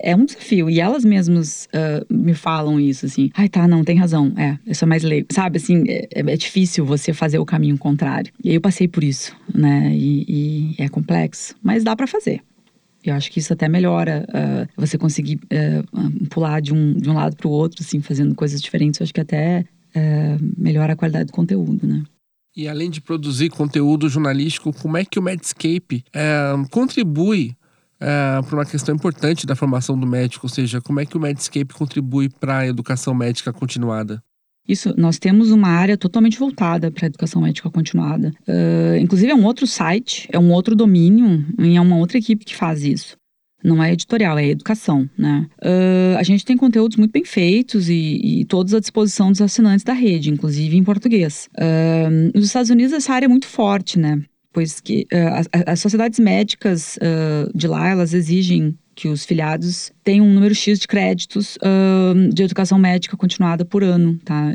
é 0.00 0.14
um 0.16 0.24
desafio. 0.24 0.68
E 0.68 0.80
elas 0.80 1.04
mesmas 1.04 1.68
uh, 1.72 2.12
me 2.12 2.34
falam 2.34 2.78
isso, 2.78 3.06
assim. 3.06 3.30
Ai, 3.34 3.48
tá, 3.48 3.66
não, 3.68 3.84
tem 3.84 3.96
razão. 3.96 4.32
É, 4.36 4.58
eu 4.66 4.74
sou 4.74 4.86
mais 4.86 5.02
leigo. 5.02 5.28
Sabe, 5.32 5.58
assim, 5.58 5.84
é, 5.88 6.08
é, 6.12 6.36
difícil 6.36 6.84
você 6.84 7.12
fazer 7.12 7.38
o 7.38 7.46
caminho 7.46 7.78
contrário. 7.78 8.32
E 8.42 8.54
eu 8.54 8.60
passei 8.60 8.88
por 8.88 9.04
isso, 9.04 9.34
né? 9.54 9.92
E, 9.94 10.74
e 10.76 10.82
é 10.82 10.88
complexo. 10.88 11.54
Mas 11.62 11.84
dá 11.84 11.94
para 11.94 12.06
fazer. 12.06 12.42
Eu 13.04 13.14
acho 13.14 13.30
que 13.30 13.38
isso 13.38 13.52
até 13.52 13.68
melhora 13.68 14.26
uh, 14.28 14.68
você 14.76 14.96
conseguir 14.96 15.36
uh, 15.36 16.26
pular 16.28 16.60
de 16.60 16.72
um, 16.72 16.94
de 16.94 17.10
um 17.10 17.14
lado 17.14 17.36
para 17.36 17.48
o 17.48 17.50
outro, 17.50 17.82
assim, 17.82 18.00
fazendo 18.00 18.34
coisas 18.34 18.60
diferentes. 18.60 19.00
Eu 19.00 19.04
acho 19.04 19.14
que 19.14 19.20
até 19.20 19.64
melhora 20.56 20.94
a 20.94 20.96
qualidade 20.96 21.26
do 21.26 21.32
conteúdo, 21.32 21.86
né? 21.86 22.02
E 22.56 22.66
além 22.66 22.90
de 22.90 23.00
produzir 23.00 23.50
conteúdo 23.50 24.08
jornalístico, 24.08 24.72
como 24.72 24.96
é 24.96 25.04
que 25.04 25.18
o 25.18 25.22
Medscape 25.22 26.02
eh, 26.14 26.52
contribui 26.70 27.54
é, 28.02 28.42
para 28.42 28.56
uma 28.56 28.66
questão 28.66 28.94
importante 28.94 29.46
da 29.46 29.54
formação 29.54 29.96
do 29.96 30.06
médico, 30.06 30.46
ou 30.46 30.50
seja, 30.50 30.80
como 30.80 30.98
é 30.98 31.06
que 31.06 31.16
o 31.16 31.20
Medscape 31.20 31.72
contribui 31.72 32.28
para 32.28 32.58
a 32.58 32.66
educação 32.66 33.14
médica 33.14 33.52
continuada? 33.52 34.20
Isso, 34.68 34.94
nós 34.96 35.18
temos 35.18 35.50
uma 35.50 35.68
área 35.68 35.96
totalmente 35.96 36.38
voltada 36.38 36.90
para 36.90 37.06
a 37.06 37.08
educação 37.08 37.42
médica 37.42 37.70
continuada. 37.70 38.32
Uh, 38.46 38.96
inclusive, 39.00 39.30
é 39.30 39.34
um 39.34 39.44
outro 39.44 39.66
site, 39.66 40.28
é 40.32 40.38
um 40.38 40.52
outro 40.52 40.76
domínio, 40.76 41.44
e 41.58 41.76
é 41.76 41.80
uma 41.80 41.96
outra 41.96 42.18
equipe 42.18 42.44
que 42.44 42.54
faz 42.54 42.84
isso. 42.84 43.16
Não 43.64 43.82
é 43.82 43.92
editorial, 43.92 44.38
é 44.38 44.48
educação, 44.48 45.08
né? 45.16 45.46
Uh, 45.60 46.18
a 46.18 46.22
gente 46.24 46.44
tem 46.44 46.56
conteúdos 46.56 46.96
muito 46.96 47.12
bem 47.12 47.24
feitos 47.24 47.88
e, 47.88 48.20
e, 48.22 48.44
todos 48.46 48.74
à 48.74 48.80
disposição 48.80 49.30
dos 49.30 49.40
assinantes 49.40 49.84
da 49.84 49.92
rede, 49.92 50.30
inclusive 50.30 50.76
em 50.76 50.82
português. 50.82 51.48
Uh, 51.56 52.32
nos 52.34 52.46
Estados 52.46 52.70
Unidos, 52.70 52.92
essa 52.92 53.12
área 53.12 53.26
é 53.26 53.28
muito 53.28 53.46
forte, 53.46 53.98
né? 53.98 54.20
Pois 54.52 54.80
que 54.80 55.06
uh, 55.12 55.62
as, 55.66 55.80
sociedades 55.80 56.18
médicas 56.18 56.96
uh, 56.96 57.56
de 57.56 57.66
lá, 57.66 57.88
elas 57.88 58.12
exigem 58.12 58.76
que 58.94 59.08
os 59.08 59.24
filiados 59.24 59.90
tenham 60.04 60.26
um 60.26 60.34
número 60.34 60.54
X 60.54 60.78
de 60.78 60.86
créditos 60.86 61.56
uh, 61.56 62.28
de 62.30 62.42
educação 62.42 62.78
médica 62.78 63.16
continuada 63.16 63.64
por 63.64 63.82
ano, 63.82 64.18
tá? 64.22 64.52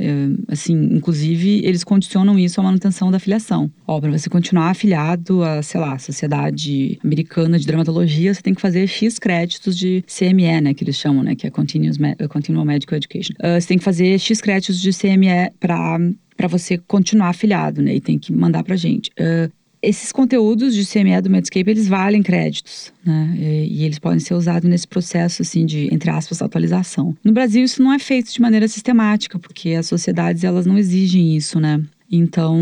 assim, 0.47 0.75
inclusive, 0.93 1.65
eles 1.65 1.83
condicionam 1.83 2.37
isso 2.37 2.61
à 2.61 2.63
manutenção 2.63 3.09
da 3.09 3.17
filiação. 3.17 3.71
Ó, 3.87 3.99
para 3.99 4.11
você 4.11 4.29
continuar 4.29 4.69
afiliado 4.69 5.43
a, 5.43 5.63
sei 5.63 5.81
lá, 5.81 5.97
Sociedade 5.97 6.99
Americana 7.03 7.57
de 7.57 7.65
Dermatologia, 7.65 8.31
você 8.31 8.41
tem 8.41 8.53
que 8.53 8.61
fazer 8.61 8.85
X 8.85 9.17
créditos 9.17 9.75
de 9.75 10.03
CME, 10.05 10.61
né, 10.61 10.73
que 10.75 10.83
eles 10.83 10.97
chamam, 10.97 11.23
né, 11.23 11.33
que 11.33 11.47
é 11.47 11.49
Continuous 11.49 11.97
Continual 12.29 12.63
Medical 12.63 12.95
Education. 12.95 13.33
Uh, 13.39 13.59
você 13.59 13.67
tem 13.67 13.79
que 13.79 13.83
fazer 13.83 14.19
X 14.19 14.39
créditos 14.39 14.79
de 14.79 14.91
CME 14.91 15.51
para 15.59 15.97
para 16.37 16.47
você 16.47 16.77
continuar 16.77 17.29
afiliado, 17.29 17.81
né? 17.81 17.95
E 17.95 17.99
tem 17.99 18.19
que 18.19 18.31
mandar 18.31 18.63
pra 18.63 18.75
gente. 18.75 19.09
Uh, 19.19 19.51
esses 19.81 20.11
conteúdos 20.11 20.73
de 20.73 20.85
CME 20.85 21.21
do 21.21 21.29
Medscape, 21.29 21.69
eles 21.69 21.87
valem 21.87 22.23
créditos, 22.23 22.91
né? 23.05 23.35
E, 23.37 23.81
e, 23.81 23.83
eles 23.83 23.99
podem 23.99 24.19
ser 24.19 24.33
usados 24.33 24.69
nesse 24.69 24.87
processo, 24.87 25.41
assim, 25.41 25.65
de, 25.65 25.93
entre 25.93 26.09
aspas, 26.09 26.41
atualização. 26.41 27.15
No 27.23 27.31
Brasil, 27.31 27.63
isso 27.63 27.81
não 27.81 27.93
é 27.93 27.99
feito 27.99 28.31
de 28.31 28.41
maneira 28.41 28.67
sistemática, 28.67 29.37
porque 29.37 29.71
as 29.71 29.85
sociedades, 29.85 30.43
elas 30.43 30.65
não 30.65 30.77
exigem 30.77 31.35
isso, 31.35 31.59
né? 31.59 31.81
Então, 32.09 32.57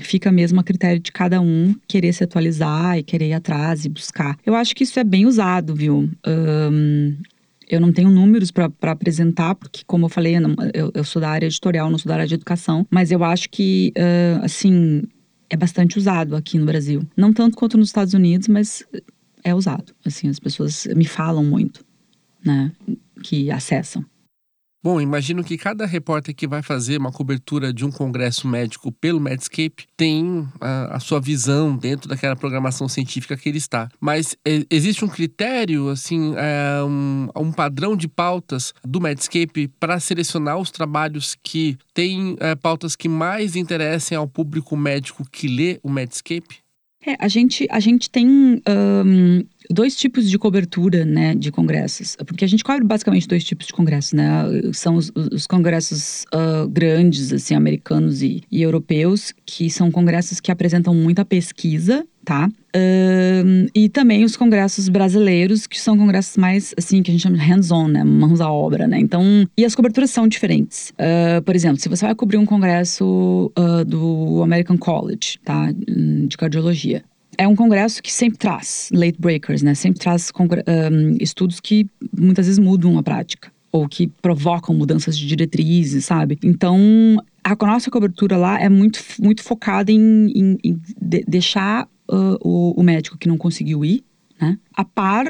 fica 0.00 0.30
mesmo 0.30 0.60
a 0.60 0.64
critério 0.64 1.00
de 1.00 1.10
cada 1.10 1.40
um 1.40 1.74
querer 1.88 2.12
se 2.12 2.22
atualizar 2.22 2.96
e 2.96 3.02
querer 3.02 3.28
ir 3.28 3.32
atrás 3.32 3.84
e 3.84 3.88
buscar. 3.88 4.38
Eu 4.46 4.54
acho 4.54 4.74
que 4.74 4.84
isso 4.84 4.98
é 5.00 5.04
bem 5.04 5.26
usado, 5.26 5.74
viu? 5.74 6.08
Eu 7.68 7.80
não 7.80 7.92
tenho 7.92 8.10
números 8.10 8.50
para 8.50 8.70
apresentar, 8.82 9.54
porque, 9.56 9.82
como 9.86 10.04
eu 10.04 10.08
falei, 10.08 10.36
eu, 10.72 10.92
eu, 10.94 11.02
sou 11.02 11.20
da 11.20 11.30
área 11.30 11.46
editorial, 11.46 11.90
não 11.90 11.98
sou 11.98 12.08
da 12.08 12.14
área 12.14 12.26
de 12.26 12.34
educação, 12.34 12.86
mas 12.90 13.10
eu 13.10 13.24
acho 13.24 13.48
que, 13.50 13.92
uh, 13.96 14.44
assim, 14.44 15.02
é 15.48 15.56
bastante 15.56 15.98
usado 15.98 16.36
aqui 16.36 16.58
no 16.58 16.66
Brasil. 16.66 17.02
Não 17.16 17.32
tanto 17.32 17.56
quanto 17.56 17.76
nos 17.76 17.88
Estados 17.88 18.14
Unidos, 18.14 18.48
mas 18.48 18.84
é 19.42 19.54
usado. 19.54 19.94
Assim, 20.04 20.28
as 20.28 20.38
pessoas 20.38 20.86
me 20.96 21.04
falam 21.04 21.44
muito, 21.44 21.84
né, 22.44 22.72
que 23.22 23.50
acessam. 23.50 24.04
Bom, 24.84 25.00
imagino 25.00 25.42
que 25.42 25.56
cada 25.56 25.86
repórter 25.86 26.34
que 26.34 26.46
vai 26.46 26.60
fazer 26.60 26.98
uma 26.98 27.10
cobertura 27.10 27.72
de 27.72 27.86
um 27.86 27.90
congresso 27.90 28.46
médico 28.46 28.92
pelo 28.92 29.18
Medscape 29.18 29.86
tem 29.96 30.46
a, 30.60 30.96
a 30.96 31.00
sua 31.00 31.18
visão 31.18 31.74
dentro 31.74 32.06
daquela 32.06 32.36
programação 32.36 32.86
científica 32.86 33.34
que 33.34 33.48
ele 33.48 33.56
está. 33.56 33.88
Mas 33.98 34.36
é, 34.44 34.62
existe 34.70 35.02
um 35.02 35.08
critério, 35.08 35.88
assim, 35.88 36.34
é, 36.36 36.84
um, 36.84 37.28
um, 37.34 37.50
padrão 37.50 37.96
de 37.96 38.06
pautas 38.06 38.74
do 38.84 39.00
Medscape 39.00 39.68
para 39.80 39.98
selecionar 39.98 40.58
os 40.58 40.70
trabalhos 40.70 41.34
que 41.42 41.78
têm 41.94 42.36
é, 42.38 42.54
pautas 42.54 42.94
que 42.94 43.08
mais 43.08 43.56
interessem 43.56 44.18
ao 44.18 44.28
público 44.28 44.76
médico 44.76 45.24
que 45.32 45.48
lê 45.48 45.80
o 45.82 45.88
Medscape? 45.88 46.58
É, 47.06 47.16
a 47.18 47.28
gente, 47.28 47.66
a 47.70 47.80
gente 47.80 48.08
tem 48.08 48.26
um, 48.26 49.44
dois 49.70 49.96
tipos 49.96 50.28
de 50.28 50.38
cobertura, 50.38 51.04
né, 51.04 51.34
de 51.34 51.50
congressos. 51.50 52.16
Porque 52.26 52.44
a 52.44 52.48
gente 52.48 52.64
cobre 52.64 52.84
basicamente 52.84 53.26
dois 53.26 53.44
tipos 53.44 53.66
de 53.66 53.72
congressos, 53.72 54.12
né? 54.12 54.44
São 54.72 54.96
os, 54.96 55.10
os 55.14 55.46
congressos 55.46 56.24
uh, 56.34 56.68
grandes, 56.68 57.32
assim, 57.32 57.54
americanos 57.54 58.22
e, 58.22 58.42
e 58.50 58.62
europeus, 58.62 59.32
que 59.44 59.70
são 59.70 59.90
congressos 59.90 60.40
que 60.40 60.50
apresentam 60.50 60.94
muita 60.94 61.24
pesquisa, 61.24 62.06
tá? 62.24 62.48
E 63.74 63.88
também 63.88 64.24
os 64.24 64.36
congressos 64.36 64.88
brasileiros, 64.88 65.66
que 65.66 65.80
são 65.80 65.96
congressos 65.96 66.36
mais, 66.36 66.74
assim, 66.76 67.02
que 67.02 67.10
a 67.10 67.14
gente 67.14 67.22
chama 67.22 67.36
de 67.36 67.44
hands-on, 67.44 67.88
né? 67.88 68.02
Mãos 68.02 68.40
à 68.40 68.50
obra, 68.50 68.86
né? 68.88 68.98
Então, 68.98 69.46
e 69.56 69.64
as 69.64 69.74
coberturas 69.74 70.10
são 70.10 70.26
diferentes. 70.26 70.92
Uh, 70.92 71.42
por 71.42 71.54
exemplo, 71.54 71.78
se 71.78 71.88
você 71.88 72.04
vai 72.04 72.14
cobrir 72.14 72.36
um 72.36 72.46
congresso 72.46 73.52
uh, 73.56 73.84
do 73.84 74.42
American 74.42 74.76
College, 74.76 75.38
tá? 75.44 75.72
De 75.72 76.36
cardiologia. 76.36 77.04
É 77.38 77.48
um 77.48 77.56
congresso 77.56 78.02
que 78.02 78.12
sempre 78.12 78.38
traz 78.38 78.88
late 78.92 79.18
breakers, 79.18 79.62
né? 79.62 79.74
Sempre 79.74 80.00
traz 80.00 80.30
um, 80.38 81.16
estudos 81.20 81.60
que 81.60 81.88
muitas 82.16 82.46
vezes 82.46 82.58
mudam 82.58 82.98
a 82.98 83.02
prática 83.02 83.52
ou 83.74 83.88
que 83.88 84.06
provocam 84.06 84.72
mudanças 84.72 85.18
de 85.18 85.26
diretrizes, 85.26 86.04
sabe? 86.04 86.38
Então, 86.44 87.20
a 87.42 87.56
nossa 87.66 87.90
cobertura 87.90 88.36
lá 88.36 88.60
é 88.60 88.68
muito, 88.68 89.00
muito 89.20 89.42
focada 89.42 89.90
em, 89.90 90.28
em, 90.28 90.58
em 90.62 90.80
de, 91.00 91.24
deixar 91.26 91.88
uh, 92.08 92.38
o, 92.40 92.80
o, 92.80 92.82
médico 92.84 93.18
que 93.18 93.26
não 93.26 93.36
conseguiu 93.36 93.84
ir, 93.84 94.04
né, 94.40 94.56
a 94.72 94.84
par 94.84 95.26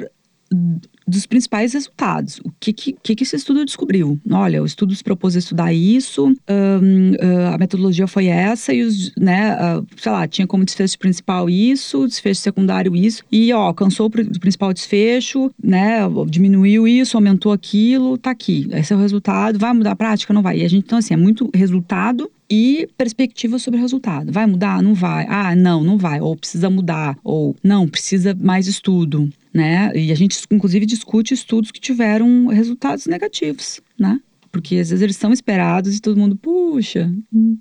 dos 1.07 1.27
principais 1.27 1.73
resultados. 1.73 2.41
O 2.45 2.53
que, 2.59 2.73
que, 2.73 3.15
que 3.15 3.25
esse 3.25 3.37
estudo 3.37 3.65
descobriu? 3.65 4.19
Olha, 4.31 4.63
o 4.63 4.67
estudo 4.67 4.95
se 4.95 5.05
propôs 5.05 5.37
a 5.37 5.39
estudar 5.39 5.73
isso, 5.73 6.31
uh, 6.31 7.53
a 7.53 7.59
metodologia 7.59 8.07
foi 8.07 8.27
essa, 8.27 8.73
e 8.73 8.83
os, 8.83 9.13
né, 9.17 9.55
uh, 9.55 9.87
sei 9.97 10.13
lá, 10.13 10.27
tinha 10.27 10.47
como 10.47 10.65
desfecho 10.65 10.99
principal 10.99 11.49
isso, 11.49 12.07
desfecho 12.07 12.41
secundário 12.41 12.97
isso, 12.97 13.23
e 13.31 13.53
ó, 13.53 13.61
alcançou 13.61 14.07
o 14.07 14.11
principal 14.11 14.73
desfecho, 14.73 15.51
né, 15.63 16.01
diminuiu 16.29 16.89
isso, 16.89 17.17
aumentou 17.17 17.53
aquilo, 17.53 18.17
tá 18.19 18.31
aqui. 18.31 18.69
Esse 18.71 18.93
é 18.93 18.97
o 18.97 19.01
resultado, 19.01 19.59
vai 19.59 19.73
mudar 19.73 19.93
a 19.93 19.97
prática? 19.97 20.33
Não 20.33 20.43
vai. 20.43 20.59
E 20.59 20.65
a 20.65 20.69
gente, 20.69 20.85
então, 20.85 20.99
assim, 20.99 21.15
é 21.15 21.17
muito 21.17 21.51
resultado 21.55 22.31
e 22.51 22.89
perspectiva 22.97 23.59
sobre 23.59 23.79
o 23.79 23.83
resultado. 23.83 24.33
Vai 24.33 24.47
mudar? 24.47 24.83
Não 24.83 24.95
vai. 24.95 25.27
Ah, 25.29 25.55
não, 25.57 25.83
não 25.83 25.99
vai. 25.99 26.21
Ou 26.21 26.37
precisa 26.37 26.69
mudar. 26.71 27.17
Ou 27.25 27.57
não, 27.63 27.89
precisa 27.89 28.35
mais 28.35 28.67
estudo 28.67 29.31
né? 29.55 29.93
E 29.95 30.11
a 30.11 30.15
gente, 30.17 30.37
inclusive, 30.51 30.85
discute 30.85 31.33
estudos 31.33 31.71
que 31.71 31.81
tiveram 31.81 32.49
resultados 32.49 33.07
negativos, 33.07 33.81
né? 33.97 34.21
Porque 34.51 34.77
às 34.77 34.91
vezes 34.91 35.03
eles 35.03 35.17
são 35.17 35.33
esperados 35.33 35.97
e 35.97 36.01
todo 36.01 36.19
mundo, 36.19 36.37
puxa, 36.37 37.13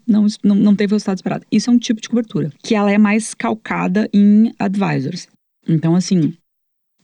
não, 0.08 0.26
não, 0.44 0.56
não 0.56 0.76
teve 0.76 0.94
resultado 0.94 1.18
esperado. 1.18 1.46
Isso 1.52 1.70
é 1.70 1.74
um 1.74 1.78
tipo 1.78 2.02
de 2.02 2.10
cobertura, 2.10 2.52
que 2.64 2.74
ela 2.74 2.92
é 2.92 2.98
mais 2.98 3.34
calcada 3.34 4.10
em 4.12 4.52
advisors. 4.58 5.28
Então, 5.68 5.96
assim, 5.96 6.34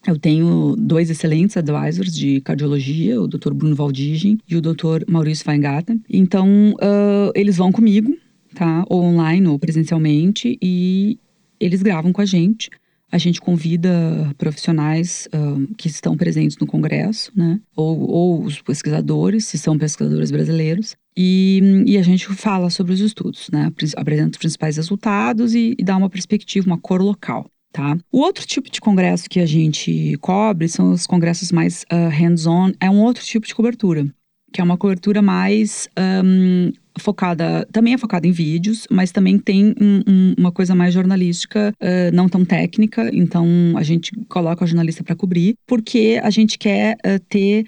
eu 0.08 0.18
tenho 0.18 0.76
dois 0.78 1.10
excelentes 1.10 1.58
advisors 1.58 2.14
de 2.14 2.42
cardiologia, 2.42 3.22
o 3.22 3.28
Dr. 3.28 3.54
Bruno 3.54 3.76
Valdigem 3.76 4.38
e 4.48 4.56
o 4.56 4.62
Dr. 4.62 5.04
Maurício 5.08 5.46
Weingarten. 5.48 6.02
Então, 6.10 6.74
uh, 6.74 7.32
eles 7.36 7.58
vão 7.58 7.72
comigo, 7.72 8.18
tá? 8.56 8.86
Ou 8.90 9.04
online 9.04 9.48
ou 9.48 9.60
presencialmente, 9.60 10.58
e 10.62 11.20
eles 11.60 11.82
gravam 11.82 12.14
com 12.14 12.22
a 12.22 12.26
gente 12.26 12.70
a 13.12 13.18
gente 13.18 13.42
convida 13.42 13.90
profissionais 14.38 15.28
uh, 15.34 15.74
que 15.76 15.88
estão 15.88 16.16
presentes 16.16 16.58
no 16.58 16.68
Congresso, 16.68 17.32
né? 17.36 17.60
Ou, 17.76 18.00
ou, 18.02 18.44
os 18.44 18.62
pesquisadores, 18.62 19.46
se 19.46 19.58
são 19.58 19.78
pesquisadores 19.78 20.30
brasileiros. 20.30 20.96
E, 21.18 21.84
e, 21.88 21.98
a 21.98 22.02
gente 22.02 22.28
fala 22.28 22.70
sobre 22.70 22.94
os 22.94 23.00
estudos, 23.00 23.50
né? 23.52 23.72
Apresenta 23.98 24.32
os 24.32 24.38
principais 24.38 24.78
resultados 24.78 25.56
e, 25.56 25.76
e 25.78 25.84
dá 25.84 25.98
uma 25.98 26.10
perspectiva, 26.10 26.68
uma 26.68 26.78
cor 26.78 27.02
local. 27.02 27.50
Tá? 27.72 27.96
O 28.12 28.20
outro 28.20 28.48
tipo 28.48 28.70
de 28.70 28.82
congresso 28.82 29.30
que 29.30 29.40
a 29.40 29.46
gente 29.46 30.18
cobre 30.22 30.68
são 30.68 30.92
os 30.92 31.06
congressos 31.06 31.52
mais 31.52 31.84
uh, 31.84 32.10
hands-on, 32.10 32.72
é 32.80 32.90
um 32.90 33.00
outro 33.00 33.24
tipo 33.24 33.46
de 33.46 33.54
cobertura, 33.54 34.08
que 34.52 34.60
é 34.60 34.64
uma 34.64 34.76
cobertura 34.76 35.22
mais 35.22 35.88
um, 36.26 36.72
focada, 37.00 37.68
também 37.72 37.94
é 37.94 37.98
focada 37.98 38.26
em 38.26 38.32
vídeos, 38.32 38.88
mas 38.90 39.12
também 39.12 39.38
tem 39.38 39.76
um, 39.80 40.02
um, 40.08 40.36
uma 40.38 40.52
coisa 40.52 40.74
mais 40.74 40.94
jornalística, 40.96 41.72
uh, 41.80 42.16
não 42.16 42.28
tão 42.28 42.44
técnica. 42.44 43.10
Então 43.14 43.48
a 43.76 43.84
gente 43.84 44.12
coloca 44.28 44.64
o 44.64 44.68
jornalista 44.68 45.04
para 45.04 45.16
cobrir, 45.16 45.56
porque 45.68 46.20
a 46.24 46.30
gente 46.32 46.58
quer 46.58 46.96
uh, 46.96 47.20
ter 47.30 47.66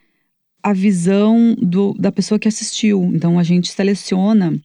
a 0.63 0.73
visão 0.73 1.55
do, 1.59 1.93
da 1.93 2.11
pessoa 2.11 2.39
que 2.39 2.47
assistiu. 2.47 3.11
Então 3.13 3.37
a 3.37 3.43
gente 3.43 3.71
seleciona 3.71 4.59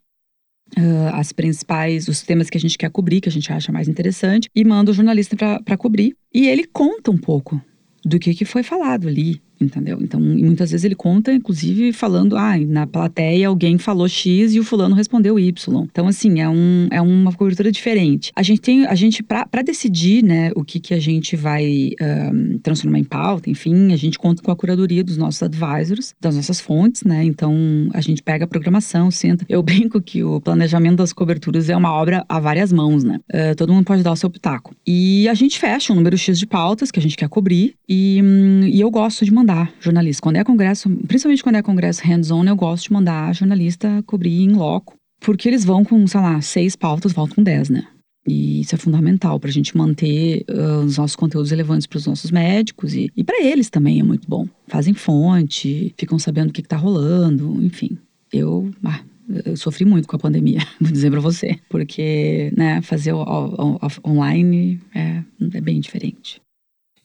Uh, 0.76 1.14
as 1.14 1.32
principais, 1.32 2.08
os 2.08 2.22
temas 2.22 2.50
que 2.50 2.58
a 2.58 2.60
gente 2.60 2.76
quer 2.76 2.90
cobrir, 2.90 3.20
que 3.20 3.28
a 3.28 3.32
gente 3.32 3.52
acha 3.52 3.70
mais 3.70 3.88
interessante, 3.88 4.48
e 4.54 4.64
manda 4.64 4.90
o 4.90 4.94
jornalista 4.94 5.36
para 5.64 5.76
cobrir. 5.76 6.14
E 6.34 6.48
ele 6.48 6.64
conta 6.64 7.10
um 7.10 7.16
pouco 7.16 7.60
do 8.04 8.18
que, 8.18 8.34
que 8.34 8.44
foi 8.44 8.62
falado 8.62 9.08
ali, 9.08 9.40
entendeu? 9.60 9.98
Então, 10.00 10.20
muitas 10.20 10.70
vezes 10.70 10.84
ele 10.84 10.94
conta, 10.94 11.32
inclusive, 11.32 11.92
falando, 11.92 12.36
ah, 12.36 12.56
na 12.58 12.86
plateia 12.86 13.48
alguém 13.48 13.78
falou 13.78 14.08
X 14.08 14.54
e 14.54 14.60
o 14.60 14.64
fulano 14.64 14.94
respondeu 14.94 15.38
Y. 15.38 15.84
Então, 15.90 16.06
assim, 16.06 16.40
é, 16.40 16.48
um, 16.48 16.88
é 16.90 17.00
uma 17.00 17.32
cobertura 17.32 17.70
diferente. 17.70 18.32
A 18.34 18.42
gente 18.42 18.60
tem, 18.60 18.86
a 18.86 18.94
gente, 18.94 19.22
para 19.22 19.62
decidir, 19.62 20.22
né, 20.22 20.50
o 20.54 20.64
que, 20.64 20.80
que 20.80 20.94
a 20.94 21.00
gente 21.00 21.36
vai 21.36 21.90
um, 22.00 22.58
transformar 22.58 22.98
em 22.98 23.04
pauta, 23.04 23.50
enfim, 23.50 23.92
a 23.92 23.96
gente 23.96 24.18
conta 24.18 24.42
com 24.42 24.50
a 24.50 24.56
curadoria 24.56 25.02
dos 25.02 25.16
nossos 25.16 25.42
advisors, 25.42 26.14
das 26.20 26.36
nossas 26.36 26.60
fontes, 26.60 27.04
né? 27.04 27.24
Então, 27.24 27.54
a 27.92 28.00
gente 28.00 28.22
pega 28.22 28.44
a 28.44 28.48
programação, 28.48 29.10
senta. 29.10 29.44
Eu 29.48 29.62
brinco 29.64 30.00
que 30.00 30.22
o 30.22 30.40
planejamento 30.40 30.96
das 30.96 31.12
coberturas 31.12 31.68
é 31.68 31.76
uma 31.76 31.92
obra 31.92 32.24
a 32.28 32.38
várias 32.38 32.72
mãos, 32.72 33.04
né? 33.04 33.20
Uh, 33.32 33.54
todo 33.56 33.72
mundo 33.72 33.84
pode 33.84 34.02
dar 34.02 34.12
o 34.12 34.16
seu 34.16 34.30
pitaco. 34.30 34.74
E 34.86 35.28
a 35.28 35.34
gente 35.34 35.58
fecha 35.58 35.92
um 35.92 35.96
número 35.96 36.16
X 36.16 36.38
de 36.38 36.46
pautas 36.46 36.90
que 36.90 36.98
a 36.98 37.02
gente 37.02 37.16
quer 37.16 37.28
cobrir 37.28 37.74
e, 37.88 38.20
hum, 38.22 38.62
e 38.64 38.80
eu 38.80 38.90
gosto 38.90 39.24
de 39.24 39.32
mandar 39.32 39.45
mandar 39.46 39.72
jornalista. 39.80 40.22
Quando 40.22 40.36
é 40.36 40.44
congresso, 40.44 40.90
principalmente 41.06 41.42
quando 41.42 41.56
é 41.56 41.62
congresso 41.62 42.02
hands-on, 42.04 42.44
eu 42.44 42.56
gosto 42.56 42.84
de 42.84 42.92
mandar 42.92 43.34
jornalista 43.34 44.02
cobrir 44.04 44.42
em 44.42 44.52
loco. 44.52 44.94
Porque 45.20 45.48
eles 45.48 45.64
vão 45.64 45.84
com, 45.84 46.06
sei 46.06 46.20
lá, 46.20 46.40
seis 46.42 46.76
pautas, 46.76 47.12
voltam 47.12 47.36
com 47.36 47.42
dez, 47.42 47.70
né? 47.70 47.86
E 48.28 48.60
isso 48.60 48.74
é 48.74 48.78
fundamental 48.78 49.38
para 49.38 49.48
a 49.48 49.52
gente 49.52 49.76
manter 49.76 50.44
uh, 50.50 50.80
os 50.84 50.98
nossos 50.98 51.14
conteúdos 51.14 51.50
relevantes 51.52 51.86
para 51.86 51.96
os 51.96 52.06
nossos 52.06 52.30
médicos 52.30 52.92
e, 52.92 53.08
e 53.16 53.22
para 53.22 53.40
eles 53.40 53.70
também 53.70 54.00
é 54.00 54.02
muito 54.02 54.28
bom. 54.28 54.46
Fazem 54.66 54.92
fonte, 54.92 55.94
ficam 55.96 56.18
sabendo 56.18 56.50
o 56.50 56.52
que, 56.52 56.60
está 56.60 56.76
rolando, 56.76 57.64
enfim. 57.64 57.96
Eu 58.32 58.68
ah, 58.84 59.00
Eu 59.44 59.56
sofri 59.56 59.84
muito 59.84 60.08
com 60.08 60.16
a 60.16 60.18
pandemia, 60.18 60.58
vou 60.80 60.90
dizer 60.90 61.10
para 61.10 61.20
você, 61.20 61.56
porque 61.70 62.52
né, 62.56 62.82
fazer 62.82 63.12
o, 63.12 63.22
o, 63.22 63.76
o, 63.76 64.10
online 64.10 64.80
é, 64.92 65.22
é 65.54 65.60
bem 65.60 65.80
diferente. 65.80 66.40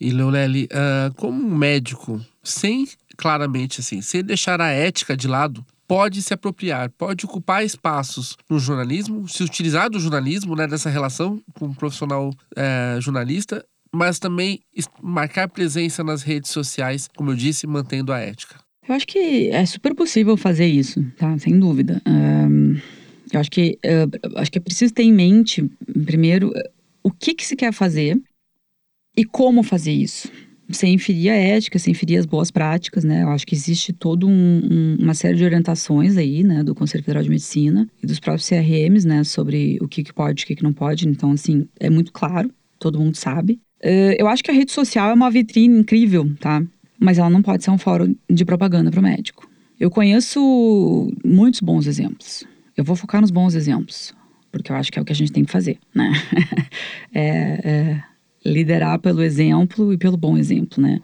E 0.02 0.10
Leonelli, 0.10 0.66
uh, 0.66 1.14
como 1.14 1.46
um 1.46 1.56
médico, 1.56 2.20
sem 2.42 2.88
claramente 3.16 3.82
assim, 3.82 4.02
sem 4.02 4.24
deixar 4.24 4.60
a 4.60 4.70
ética 4.70 5.16
de 5.16 5.28
lado, 5.28 5.64
pode 5.88 6.24
se 6.24 6.34
apropriar, 6.34 6.90
pode 6.90 7.24
ocupar 7.26 7.64
espaços 7.64 8.36
no 8.50 8.58
jornalismo, 8.58 9.30
se 9.30 9.44
utilizar 9.44 9.92
do 9.92 10.00
jornalismo, 10.00 10.56
né, 10.56 10.66
dessa 10.66 10.90
relação 10.90 11.40
com 11.54 11.68
o 11.68 11.76
profissional 11.76 12.34
é, 12.56 12.98
jornalista, 13.00 13.64
mas 13.94 14.18
também 14.18 14.62
marcar 15.04 15.48
presença 15.48 16.04
nas 16.04 16.24
redes 16.24 16.50
sociais, 16.50 17.08
como 17.16 17.30
eu 17.30 17.36
disse, 17.36 17.68
mantendo 17.68 18.12
a 18.12 18.18
ética. 18.18 18.56
Eu 18.88 18.96
acho 18.96 19.06
que 19.06 19.50
é 19.50 19.64
super 19.68 19.94
possível 19.94 20.36
fazer 20.36 20.66
isso, 20.66 21.04
tá? 21.18 21.38
Sem 21.38 21.60
dúvida. 21.60 22.02
Um, 22.08 22.76
eu 23.32 23.40
acho 23.40 23.52
que, 23.52 23.78
uh, 23.86 24.40
acho 24.40 24.52
que 24.52 24.58
é 24.58 24.62
preciso 24.62 24.94
ter 24.94 25.04
em 25.04 25.14
mente, 25.14 25.70
primeiro, 26.06 26.52
o 27.04 27.12
que, 27.12 27.36
que 27.36 27.46
se 27.46 27.56
quer 27.56 27.72
fazer 27.72 28.20
e 29.16 29.24
como 29.26 29.64
fazer 29.64 29.92
isso 29.92 30.30
sem 30.74 30.98
ferir 30.98 31.32
a 31.32 31.36
ética, 31.36 31.78
sem 31.80 31.94
ferir 31.94 32.18
as 32.18 32.26
boas 32.26 32.52
práticas, 32.52 33.04
né? 33.04 33.24
Eu 33.24 33.30
acho 33.30 33.46
que 33.46 33.56
existe 33.56 33.94
toda 33.94 34.26
um, 34.26 34.32
um, 34.32 34.98
uma 35.00 35.14
série 35.14 35.38
de 35.38 35.44
orientações 35.44 36.18
aí, 36.18 36.44
né, 36.44 36.64
do 36.64 36.74
Conselho 36.74 37.04
Federal 37.04 37.24
de 37.24 37.30
Medicina 37.30 37.88
e 38.02 38.08
dos 38.08 38.20
próprios 38.20 38.48
CRMs, 38.48 39.08
né, 39.08 39.24
sobre 39.24 39.78
o 39.82 39.88
que, 39.88 40.04
que 40.04 40.14
pode, 40.14 40.44
o 40.44 40.48
que, 40.48 40.56
que 40.56 40.64
não 40.64 40.74
pode. 40.74 41.08
Então, 41.08 41.32
assim, 41.32 41.68
é 41.80 41.90
muito 41.90 42.12
claro, 42.12 42.52
todo 42.80 43.00
mundo 43.00 43.16
sabe. 43.16 43.60
Uh, 43.84 44.14
eu 44.18 44.28
acho 44.28 44.44
que 44.44 44.52
a 44.52 44.54
rede 44.54 44.72
social 44.72 45.10
é 45.10 45.14
uma 45.14 45.32
vitrine 45.32 45.80
incrível, 45.80 46.30
tá? 46.40 46.64
Mas 47.00 47.18
ela 47.18 47.30
não 47.30 47.42
pode 47.42 47.64
ser 47.64 47.72
um 47.72 47.78
fórum 47.78 48.16
de 48.30 48.46
propaganda 48.46 48.92
para 48.92 49.00
o 49.00 49.04
médico. 49.04 49.50
Eu 49.80 49.90
conheço 49.90 51.12
muitos 51.26 51.60
bons 51.60 51.88
exemplos. 51.88 52.44
Eu 52.78 52.84
vou 52.84 52.96
focar 52.96 53.20
nos 53.20 53.32
bons 53.32 53.56
exemplos, 53.56 54.14
porque 54.52 54.72
eu 54.72 54.76
acho 54.76 54.92
que 54.92 55.00
é 55.00 55.02
o 55.02 55.06
que 55.06 55.12
a 55.12 55.16
gente 55.16 55.32
tem 55.32 55.44
que 55.44 55.52
fazer, 55.52 55.80
né? 55.96 56.12
é, 57.12 57.22
é 57.64 58.11
liderar 58.44 59.00
pelo 59.00 59.22
exemplo 59.22 59.94
e 59.94 59.98
pelo 59.98 60.18
bom 60.18 60.38
exemplo, 60.38 60.82
né? 60.82 61.00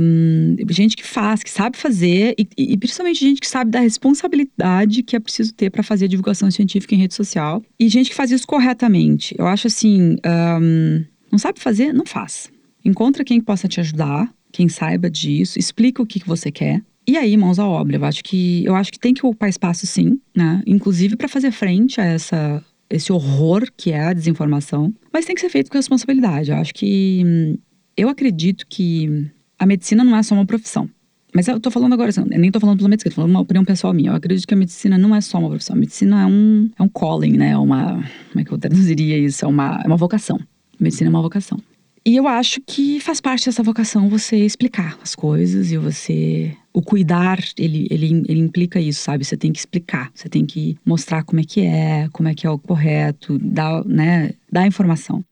Um, 0.00 0.56
gente 0.70 0.96
que 0.96 1.06
faz, 1.06 1.42
que 1.42 1.50
sabe 1.50 1.76
fazer 1.76 2.34
e, 2.38 2.48
e, 2.58 2.76
principalmente 2.76 3.20
gente 3.20 3.40
que 3.40 3.46
sabe 3.46 3.70
da 3.70 3.80
responsabilidade 3.80 5.02
que 5.02 5.14
é 5.14 5.20
preciso 5.20 5.54
ter 5.54 5.70
para 5.70 5.82
fazer 5.82 6.08
divulgação 6.08 6.50
científica 6.50 6.94
em 6.94 6.98
rede 6.98 7.14
social 7.14 7.62
e 7.78 7.88
gente 7.88 8.10
que 8.10 8.16
faz 8.16 8.30
isso 8.30 8.46
corretamente. 8.46 9.34
Eu 9.38 9.46
acho 9.46 9.68
assim, 9.68 10.16
um, 10.26 11.04
não 11.30 11.38
sabe 11.38 11.60
fazer, 11.60 11.92
não 11.92 12.04
faz. 12.04 12.50
Encontra 12.84 13.24
quem 13.24 13.40
possa 13.40 13.68
te 13.68 13.80
ajudar, 13.80 14.32
quem 14.52 14.68
saiba 14.68 15.08
disso, 15.08 15.58
explica 15.58 16.02
o 16.02 16.06
que, 16.06 16.20
que 16.20 16.26
você 16.26 16.50
quer. 16.50 16.82
E 17.06 17.16
aí, 17.16 17.36
mãos 17.36 17.58
à 17.58 17.66
obra. 17.66 17.96
Eu 17.96 18.04
acho 18.04 18.24
que 18.24 18.64
eu 18.64 18.74
acho 18.74 18.90
que 18.90 18.98
tem 18.98 19.12
que 19.12 19.24
ocupar 19.24 19.48
espaço, 19.48 19.86
sim, 19.86 20.18
né? 20.34 20.62
Inclusive 20.66 21.16
para 21.16 21.28
fazer 21.28 21.50
frente 21.50 22.00
a 22.00 22.04
essa 22.04 22.64
esse 22.88 23.12
horror 23.12 23.66
que 23.76 23.90
é 23.92 24.00
a 24.00 24.12
desinformação, 24.12 24.92
mas 25.12 25.24
tem 25.24 25.34
que 25.34 25.40
ser 25.40 25.48
feito 25.48 25.70
com 25.70 25.78
responsabilidade. 25.78 26.50
Eu 26.50 26.56
acho 26.56 26.74
que. 26.74 27.22
Hum, 27.24 27.58
eu 27.96 28.08
acredito 28.08 28.66
que 28.68 29.30
a 29.58 29.66
medicina 29.66 30.02
não 30.02 30.16
é 30.16 30.22
só 30.22 30.34
uma 30.34 30.46
profissão. 30.46 30.88
Mas 31.34 31.48
eu 31.48 31.58
tô 31.58 31.68
falando 31.68 31.92
agora, 31.92 32.10
assim, 32.10 32.20
eu 32.20 32.38
nem 32.38 32.50
tô 32.50 32.60
falando 32.60 32.78
pela 32.78 32.88
medicina, 32.88 33.10
tô 33.10 33.16
falando 33.16 33.30
uma 33.30 33.40
opinião 33.40 33.64
pessoal 33.64 33.92
minha. 33.92 34.10
Eu 34.10 34.14
acredito 34.14 34.46
que 34.46 34.54
a 34.54 34.56
medicina 34.56 34.96
não 34.96 35.14
é 35.14 35.20
só 35.20 35.38
uma 35.38 35.48
profissão. 35.48 35.74
A 35.74 35.78
medicina 35.78 36.22
é 36.22 36.26
um, 36.26 36.70
é 36.78 36.82
um 36.82 36.88
calling, 36.88 37.36
né? 37.36 37.50
É 37.50 37.58
uma. 37.58 38.04
Como 38.30 38.40
é 38.40 38.44
que 38.44 38.52
eu 38.52 38.58
traduziria 38.58 39.18
isso? 39.18 39.44
É 39.44 39.48
uma, 39.48 39.80
é 39.82 39.86
uma 39.86 39.96
vocação. 39.96 40.36
A 40.38 40.82
medicina 40.82 41.08
é 41.08 41.10
uma 41.10 41.22
vocação. 41.22 41.58
E 42.06 42.16
eu 42.16 42.28
acho 42.28 42.60
que 42.60 43.00
faz 43.00 43.18
parte 43.18 43.46
dessa 43.46 43.62
vocação 43.62 44.10
você 44.10 44.36
explicar 44.36 44.98
as 45.02 45.14
coisas 45.14 45.72
e 45.72 45.78
você. 45.78 46.54
O 46.70 46.82
cuidar, 46.82 47.38
ele, 47.56 47.86
ele, 47.90 48.22
ele 48.28 48.40
implica 48.40 48.80
isso, 48.80 49.00
sabe? 49.00 49.24
Você 49.24 49.36
tem 49.36 49.52
que 49.52 49.58
explicar, 49.58 50.10
você 50.12 50.28
tem 50.28 50.44
que 50.44 50.76
mostrar 50.84 51.22
como 51.22 51.40
é 51.40 51.44
que 51.44 51.60
é, 51.62 52.08
como 52.12 52.28
é 52.28 52.34
que 52.34 52.46
é 52.46 52.50
o 52.50 52.58
correto, 52.58 53.38
dar, 53.38 53.84
né, 53.84 54.32
dar 54.50 54.66
informação. 54.66 55.24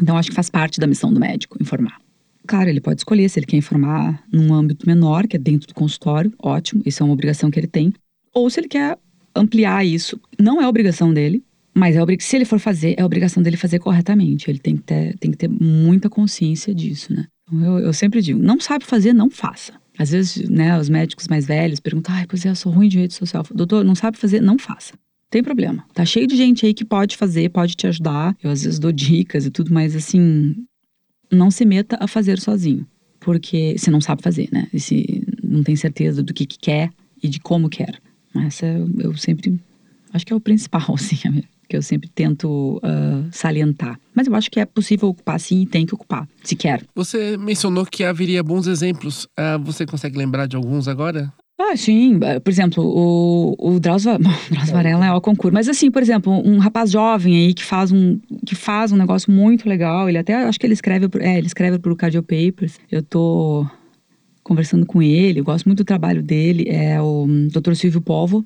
Então, 0.00 0.18
acho 0.18 0.30
que 0.30 0.34
faz 0.34 0.50
parte 0.50 0.80
da 0.80 0.86
missão 0.86 1.12
do 1.12 1.20
médico 1.20 1.56
informar. 1.62 2.00
Claro, 2.46 2.68
ele 2.68 2.80
pode 2.80 3.00
escolher 3.00 3.28
se 3.28 3.38
ele 3.38 3.46
quer 3.46 3.56
informar 3.56 4.22
num 4.30 4.52
âmbito 4.52 4.86
menor, 4.86 5.26
que 5.26 5.36
é 5.36 5.38
dentro 5.38 5.68
do 5.68 5.74
consultório, 5.74 6.32
ótimo, 6.42 6.82
isso 6.84 7.02
é 7.02 7.06
uma 7.06 7.14
obrigação 7.14 7.50
que 7.50 7.58
ele 7.58 7.68
tem. 7.68 7.94
Ou 8.34 8.50
se 8.50 8.60
ele 8.60 8.68
quer 8.68 8.98
ampliar 9.34 9.86
isso, 9.86 10.20
não 10.38 10.60
é 10.60 10.68
obrigação 10.68 11.14
dele, 11.14 11.42
mas 11.74 11.96
é 11.96 12.00
se 12.20 12.36
ele 12.36 12.44
for 12.44 12.60
fazer, 12.60 12.94
é 12.96 13.04
obrigação 13.04 13.42
dele 13.42 13.56
fazer 13.56 13.80
corretamente. 13.80 14.48
Ele 14.48 14.58
tem 14.58 14.76
que 14.76 14.82
ter, 14.84 15.18
tem 15.18 15.30
que 15.30 15.36
ter 15.36 15.48
muita 15.48 16.08
consciência 16.08 16.74
disso, 16.74 17.12
né? 17.12 17.26
Então, 17.42 17.64
eu, 17.64 17.86
eu 17.86 17.92
sempre 17.92 18.22
digo, 18.22 18.40
não 18.40 18.60
sabe 18.60 18.84
fazer, 18.84 19.12
não 19.12 19.28
faça. 19.28 19.72
Às 19.98 20.10
vezes, 20.10 20.48
né, 20.48 20.78
os 20.78 20.88
médicos 20.88 21.28
mais 21.28 21.46
velhos 21.46 21.80
perguntam, 21.80 22.14
ai, 22.14 22.26
pois 22.26 22.44
é, 22.46 22.50
eu 22.50 22.56
sou 22.56 22.72
ruim 22.72 22.88
de 22.88 22.98
rede 22.98 23.14
social. 23.14 23.44
Doutor, 23.52 23.84
não 23.84 23.94
sabe 23.94 24.18
fazer, 24.18 24.40
não 24.40 24.58
faça. 24.58 24.94
Tem 25.30 25.42
problema. 25.42 25.84
Tá 25.92 26.04
cheio 26.04 26.26
de 26.26 26.36
gente 26.36 26.64
aí 26.64 26.72
que 26.72 26.84
pode 26.84 27.16
fazer, 27.16 27.50
pode 27.50 27.74
te 27.74 27.86
ajudar. 27.86 28.36
Eu 28.42 28.50
às 28.50 28.62
vezes 28.62 28.78
dou 28.78 28.92
dicas 28.92 29.44
e 29.44 29.50
tudo, 29.50 29.72
mas 29.72 29.96
assim, 29.96 30.54
não 31.30 31.50
se 31.50 31.64
meta 31.64 31.96
a 32.00 32.06
fazer 32.06 32.38
sozinho. 32.40 32.86
Porque 33.18 33.74
você 33.76 33.90
não 33.90 34.00
sabe 34.00 34.22
fazer, 34.22 34.48
né? 34.52 34.68
E 34.72 34.78
se 34.78 35.26
não 35.42 35.62
tem 35.62 35.74
certeza 35.74 36.22
do 36.22 36.32
que, 36.32 36.46
que 36.46 36.58
quer 36.58 36.90
e 37.22 37.28
de 37.28 37.40
como 37.40 37.68
quer. 37.68 38.00
Essa 38.46 38.66
eu 38.98 39.16
sempre 39.16 39.58
acho 40.12 40.26
que 40.26 40.32
é 40.32 40.36
o 40.36 40.40
principal, 40.40 40.86
assim, 40.94 41.18
que 41.68 41.76
eu 41.76 41.82
sempre 41.82 42.08
tento 42.08 42.76
uh, 42.78 43.28
salientar. 43.30 43.98
Mas 44.14 44.26
eu 44.26 44.34
acho 44.34 44.50
que 44.50 44.60
é 44.60 44.64
possível 44.64 45.08
ocupar 45.08 45.38
sim 45.40 45.62
e 45.62 45.66
tem 45.66 45.86
que 45.86 45.94
ocupar, 45.94 46.28
se 46.42 46.54
quer. 46.54 46.82
Você 46.94 47.36
mencionou 47.36 47.84
que 47.84 48.04
haveria 48.04 48.42
bons 48.42 48.66
exemplos. 48.66 49.24
Uh, 49.38 49.62
você 49.64 49.84
consegue 49.86 50.16
lembrar 50.16 50.46
de 50.46 50.56
alguns 50.56 50.88
agora? 50.88 51.32
Ah, 51.58 51.76
sim. 51.76 52.18
Por 52.18 52.50
exemplo, 52.50 52.84
o, 52.84 53.54
o 53.58 53.80
Drauzio, 53.80 54.18
Varela 54.72 55.06
é 55.06 55.12
o 55.12 55.20
concurso. 55.20 55.54
Mas 55.54 55.68
assim, 55.68 55.90
por 55.90 56.02
exemplo, 56.02 56.32
um 56.44 56.58
rapaz 56.58 56.90
jovem 56.90 57.36
aí 57.36 57.54
que 57.54 57.64
faz 57.64 57.92
um, 57.92 58.18
que 58.44 58.54
faz 58.54 58.90
um 58.90 58.96
negócio 58.96 59.32
muito 59.32 59.68
legal. 59.68 60.08
Ele 60.08 60.18
até, 60.18 60.34
acho 60.34 60.58
que 60.58 60.66
ele 60.66 60.74
escreve, 60.74 61.08
é, 61.20 61.38
ele 61.38 61.46
escreve 61.46 61.78
pro 61.78 61.94
Cardio 61.94 62.22
Papers. 62.22 62.78
Eu 62.90 63.02
tô 63.02 63.66
conversando 64.42 64.84
com 64.84 65.00
ele, 65.00 65.40
eu 65.40 65.44
gosto 65.44 65.64
muito 65.66 65.78
do 65.78 65.86
trabalho 65.86 66.22
dele. 66.22 66.68
É 66.68 67.00
o 67.00 67.26
Dr. 67.50 67.74
Silvio 67.74 68.00
Povo. 68.00 68.44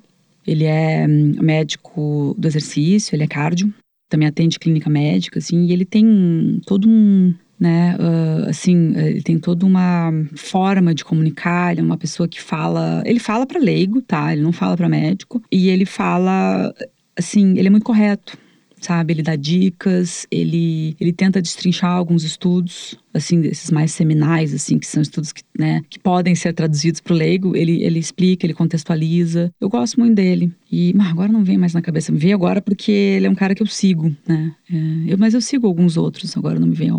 Ele 0.49 0.65
é 0.65 1.05
hum, 1.07 1.33
médico 1.41 2.35
do 2.37 2.47
exercício, 2.47 3.15
ele 3.15 3.23
é 3.23 3.27
cardio, 3.27 3.73
também 4.09 4.27
atende 4.27 4.59
clínica 4.59 4.89
médica, 4.89 5.39
assim, 5.39 5.65
e 5.65 5.71
ele 5.71 5.85
tem 5.85 6.59
todo 6.65 6.89
um, 6.89 7.33
né, 7.59 7.95
uh, 7.99 8.49
assim, 8.49 8.95
ele 8.97 9.21
tem 9.21 9.37
toda 9.37 9.65
uma 9.65 10.11
forma 10.35 10.93
de 10.93 11.05
comunicar, 11.05 11.71
ele 11.71 11.81
é 11.81 11.83
uma 11.83 11.97
pessoa 11.97 12.27
que 12.27 12.41
fala, 12.41 13.03
ele 13.05 13.19
fala 13.19 13.45
para 13.45 13.59
leigo, 13.59 14.01
tá? 14.01 14.33
Ele 14.33 14.41
não 14.41 14.51
fala 14.51 14.75
para 14.75 14.89
médico, 14.89 15.41
e 15.51 15.69
ele 15.69 15.85
fala, 15.85 16.73
assim, 17.15 17.57
ele 17.57 17.67
é 17.67 17.71
muito 17.71 17.85
correto, 17.85 18.37
sabe? 18.79 19.13
Ele 19.13 19.23
dá 19.23 19.35
dicas, 19.35 20.25
ele, 20.31 20.95
ele 20.99 21.13
tenta 21.13 21.41
destrinchar 21.41 21.91
alguns 21.91 22.23
estudos, 22.23 22.97
assim, 23.13 23.41
desses 23.41 23.71
mais 23.71 23.91
seminais, 23.91 24.53
assim, 24.53 24.77
que 24.79 24.87
são 24.87 25.01
estudos 25.01 25.31
que, 25.31 25.43
né, 25.57 25.81
que 25.89 25.99
podem 25.99 26.35
ser 26.35 26.53
traduzidos 26.53 27.01
para 27.01 27.13
o 27.13 27.17
leigo. 27.17 27.55
Ele, 27.55 27.83
ele 27.83 27.99
explica, 27.99 28.45
ele 28.45 28.53
contextualiza. 28.53 29.53
Eu 29.59 29.69
gosto 29.69 29.99
muito 29.99 30.15
dele. 30.15 30.51
E 30.71 30.93
mas 30.95 31.09
agora 31.09 31.31
não 31.31 31.43
vem 31.43 31.57
mais 31.57 31.73
na 31.73 31.81
cabeça. 31.81 32.11
Me 32.11 32.19
veio 32.19 32.35
agora 32.35 32.61
porque 32.61 32.91
ele 32.91 33.27
é 33.27 33.29
um 33.29 33.35
cara 33.35 33.55
que 33.55 33.63
eu 33.63 33.67
sigo, 33.67 34.15
né? 34.27 34.55
É, 34.71 35.13
eu, 35.13 35.17
mas 35.17 35.33
eu 35.33 35.41
sigo 35.41 35.67
alguns 35.67 35.97
outros, 35.97 36.35
agora 36.37 36.59
não 36.59 36.67
me 36.67 36.75
vem 36.75 36.91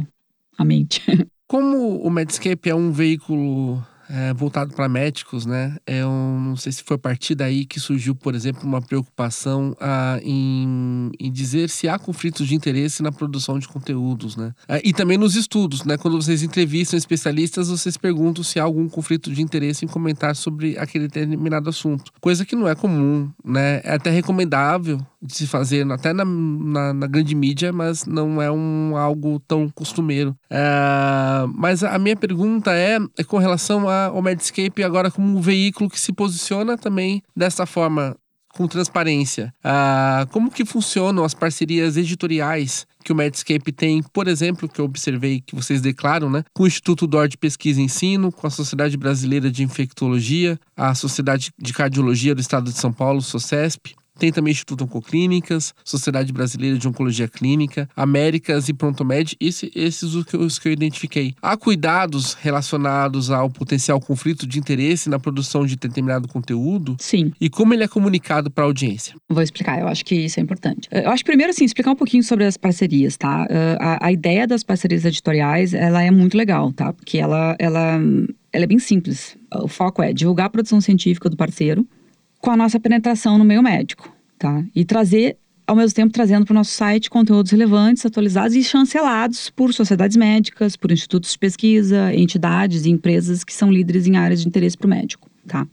à 0.56 0.64
mente. 0.64 1.02
Como 1.46 1.98
o 1.98 2.10
Medscape 2.10 2.70
é 2.70 2.74
um 2.74 2.92
veículo 2.92 3.84
é, 4.10 4.34
voltado 4.34 4.74
para 4.74 4.88
médicos, 4.88 5.46
né? 5.46 5.76
Eu 5.86 6.10
não 6.10 6.56
sei 6.56 6.72
se 6.72 6.82
foi 6.82 6.96
a 6.96 6.98
partir 6.98 7.36
daí 7.36 7.64
que 7.64 7.78
surgiu, 7.78 8.14
por 8.14 8.34
exemplo, 8.34 8.64
uma 8.64 8.82
preocupação 8.82 9.76
ah, 9.80 10.18
em, 10.22 11.10
em, 11.18 11.30
dizer 11.30 11.70
se 11.70 11.88
há 11.88 11.96
conflitos 11.98 12.48
de 12.48 12.54
interesse 12.56 13.02
na 13.02 13.12
produção 13.12 13.58
de 13.58 13.68
conteúdos, 13.68 14.36
né? 14.36 14.52
Ah, 14.68 14.80
e 14.82 14.92
também 14.92 15.16
nos 15.16 15.36
estudos, 15.36 15.84
né? 15.84 15.96
Quando 15.96 16.20
vocês 16.20 16.42
entrevistam 16.42 16.98
especialistas, 16.98 17.68
vocês 17.68 17.96
perguntam 17.96 18.42
se 18.42 18.58
há 18.58 18.64
algum 18.64 18.88
conflito 18.88 19.32
de 19.32 19.42
interesse 19.42 19.84
em 19.84 19.88
comentar 19.88 20.34
sobre 20.34 20.76
aquele 20.76 21.06
determinado 21.06 21.68
assunto. 21.70 22.10
Coisa 22.20 22.44
que 22.44 22.56
não 22.56 22.66
é 22.66 22.74
comum, 22.74 23.30
né? 23.44 23.80
É 23.84 23.94
até 23.94 24.10
recomendável 24.10 24.98
de 25.22 25.34
se 25.34 25.46
fazer 25.46 25.90
até 25.92 26.12
na, 26.12 26.24
na, 26.24 26.94
na 26.94 27.06
grande 27.06 27.34
mídia, 27.34 27.72
mas 27.72 28.06
não 28.06 28.40
é 28.40 28.50
um 28.50 28.96
algo 28.96 29.38
tão 29.46 29.68
costumeiro. 29.68 30.34
É, 30.48 31.44
mas 31.54 31.84
a 31.84 31.98
minha 31.98 32.16
pergunta 32.16 32.72
é, 32.72 32.98
é 33.18 33.22
com 33.22 33.36
relação 33.36 33.88
a 33.88 33.99
o 34.08 34.22
Medscape 34.22 34.82
agora 34.82 35.10
como 35.10 35.36
um 35.36 35.40
veículo 35.40 35.90
que 35.90 36.00
se 36.00 36.12
posiciona 36.12 36.78
também 36.78 37.22
dessa 37.36 37.66
forma 37.66 38.16
com 38.54 38.66
transparência. 38.66 39.52
Ah, 39.62 40.26
como 40.30 40.50
que 40.50 40.64
funcionam 40.64 41.24
as 41.24 41.34
parcerias 41.34 41.96
editoriais 41.96 42.86
que 43.04 43.12
o 43.12 43.14
Medscape 43.14 43.72
tem, 43.72 44.02
por 44.02 44.28
exemplo, 44.28 44.68
que 44.68 44.80
eu 44.80 44.84
observei 44.84 45.40
que 45.40 45.54
vocês 45.54 45.80
declaram, 45.80 46.28
né? 46.28 46.44
Com 46.52 46.64
o 46.64 46.66
Instituto 46.66 47.06
DOR 47.06 47.28
de 47.28 47.38
Pesquisa 47.38 47.80
e 47.80 47.84
Ensino, 47.84 48.32
com 48.32 48.46
a 48.46 48.50
Sociedade 48.50 48.96
Brasileira 48.96 49.50
de 49.50 49.62
Infectologia, 49.62 50.58
a 50.76 50.94
Sociedade 50.94 51.52
de 51.58 51.72
Cardiologia 51.72 52.34
do 52.34 52.40
Estado 52.40 52.70
de 52.70 52.78
São 52.78 52.92
Paulo, 52.92 53.22
SOCESP, 53.22 53.94
tem 54.20 54.30
também 54.30 54.52
Instituto 54.52 54.84
Oncoclínicas, 54.84 55.74
Sociedade 55.82 56.30
Brasileira 56.30 56.78
de 56.78 56.86
Oncologia 56.86 57.26
Clínica, 57.26 57.88
Américas 57.96 58.68
e 58.68 58.74
Prontomed, 58.74 59.34
esse, 59.40 59.72
esses 59.74 60.14
os 60.14 60.24
que, 60.26 60.36
os 60.36 60.58
que 60.58 60.68
eu 60.68 60.72
identifiquei. 60.72 61.34
Há 61.40 61.56
cuidados 61.56 62.34
relacionados 62.34 63.30
ao 63.30 63.48
potencial 63.48 63.98
conflito 63.98 64.46
de 64.46 64.58
interesse 64.58 65.08
na 65.08 65.18
produção 65.18 65.64
de 65.64 65.74
determinado 65.74 66.28
conteúdo? 66.28 66.96
Sim. 67.00 67.32
E 67.40 67.48
como 67.48 67.72
ele 67.72 67.82
é 67.82 67.88
comunicado 67.88 68.50
para 68.50 68.64
a 68.64 68.66
audiência? 68.66 69.14
Vou 69.26 69.42
explicar, 69.42 69.80
eu 69.80 69.88
acho 69.88 70.04
que 70.04 70.14
isso 70.14 70.38
é 70.38 70.42
importante. 70.42 70.86
Eu 70.92 71.10
acho 71.10 71.24
primeiro, 71.24 71.50
assim, 71.50 71.64
explicar 71.64 71.92
um 71.92 71.96
pouquinho 71.96 72.22
sobre 72.22 72.44
as 72.44 72.58
parcerias, 72.58 73.16
tá? 73.16 73.46
A, 73.80 74.06
a 74.06 74.12
ideia 74.12 74.46
das 74.46 74.62
parcerias 74.62 75.06
editoriais, 75.06 75.72
ela 75.72 76.02
é 76.02 76.10
muito 76.10 76.36
legal, 76.36 76.70
tá? 76.72 76.92
Porque 76.92 77.16
ela, 77.16 77.56
ela, 77.58 77.98
ela 78.52 78.64
é 78.64 78.66
bem 78.66 78.78
simples. 78.78 79.34
O 79.54 79.66
foco 79.66 80.02
é 80.02 80.12
divulgar 80.12 80.46
a 80.46 80.50
produção 80.50 80.78
científica 80.78 81.30
do 81.30 81.36
parceiro 81.36 81.86
com 82.40 82.50
a 82.50 82.56
nossa 82.56 82.80
penetração 82.80 83.38
no 83.38 83.44
meio 83.44 83.62
médico, 83.62 84.10
tá? 84.38 84.64
E 84.74 84.84
trazer 84.84 85.36
ao 85.70 85.76
mesmo 85.76 85.94
tempo 85.94 86.12
trazendo 86.12 86.44
para 86.44 86.52
o 86.52 86.56
nosso 86.56 86.72
site 86.72 87.08
conteúdos 87.08 87.52
relevantes, 87.52 88.04
atualizados 88.04 88.56
e 88.56 88.64
chancelados 88.64 89.50
por 89.50 89.72
sociedades 89.72 90.16
médicas, 90.16 90.74
por 90.74 90.90
institutos 90.90 91.30
de 91.30 91.38
pesquisa, 91.38 92.12
entidades 92.12 92.86
e 92.86 92.90
empresas 92.90 93.44
que 93.44 93.54
são 93.54 93.70
líderes 93.70 94.04
em 94.04 94.16
áreas 94.16 94.42
de 94.42 94.48
interesse 94.48 94.76
para 94.76 94.88
o 94.88 94.90
médico. 94.90 95.30
Tá? 95.46 95.68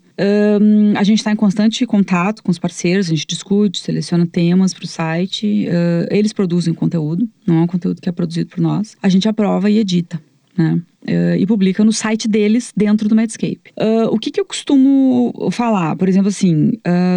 Um, 0.62 0.96
a 0.96 1.04
gente 1.04 1.18
está 1.18 1.32
em 1.32 1.36
constante 1.36 1.84
contato 1.88 2.44
com 2.44 2.52
os 2.52 2.60
parceiros, 2.60 3.08
a 3.08 3.10
gente 3.10 3.26
discute, 3.26 3.80
seleciona 3.80 4.28
temas 4.28 4.72
para 4.72 4.86
o 4.86 4.88
site, 4.88 5.68
uh, 5.68 6.08
eles 6.12 6.32
produzem 6.32 6.76
conteúdo, 6.76 7.28
não 7.46 7.58
é 7.58 7.62
um 7.62 7.68
conteúdo 7.68 8.00
que 8.00 8.08
é 8.08 8.12
produzido 8.12 8.52
por 8.52 8.62
nós, 8.62 8.96
a 9.02 9.10
gente 9.10 9.28
aprova 9.28 9.68
e 9.68 9.80
edita. 9.80 10.22
Né? 10.58 10.82
Uh, 11.04 11.36
e 11.38 11.46
publica 11.46 11.86
no 11.86 11.94
site 11.94 12.28
deles 12.28 12.74
dentro 12.76 13.08
do 13.08 13.16
Medscape. 13.16 13.62
Uh, 13.80 14.08
o 14.10 14.18
que, 14.18 14.32
que 14.32 14.40
eu 14.40 14.46
costumo 14.46 15.50
falar? 15.52 15.96
Por 15.96 16.10
exemplo, 16.10 16.30
assim, 16.30 16.72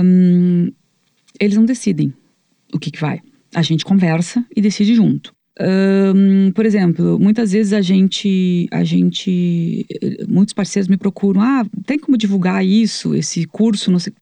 um, 0.04 0.70
eles 1.40 1.56
não 1.56 1.64
decidem 1.64 2.12
o 2.72 2.78
que, 2.78 2.90
que 2.90 3.00
vai. 3.00 3.20
A 3.54 3.62
gente 3.62 3.84
conversa 3.84 4.44
e 4.54 4.60
decide 4.60 4.94
junto. 4.94 5.32
Um, 5.60 6.52
por 6.52 6.64
exemplo, 6.64 7.18
muitas 7.18 7.52
vezes 7.52 7.72
a 7.72 7.80
gente, 7.80 8.68
a 8.70 8.84
gente, 8.84 9.86
muitos 10.28 10.54
parceiros 10.54 10.88
me 10.88 10.96
procuram, 10.96 11.40
ah, 11.42 11.66
tem 11.84 11.98
como 11.98 12.16
divulgar 12.16 12.64
isso, 12.64 13.14
esse 13.14 13.44
curso, 13.46 13.90
não 13.90 13.98
sei, 13.98 14.12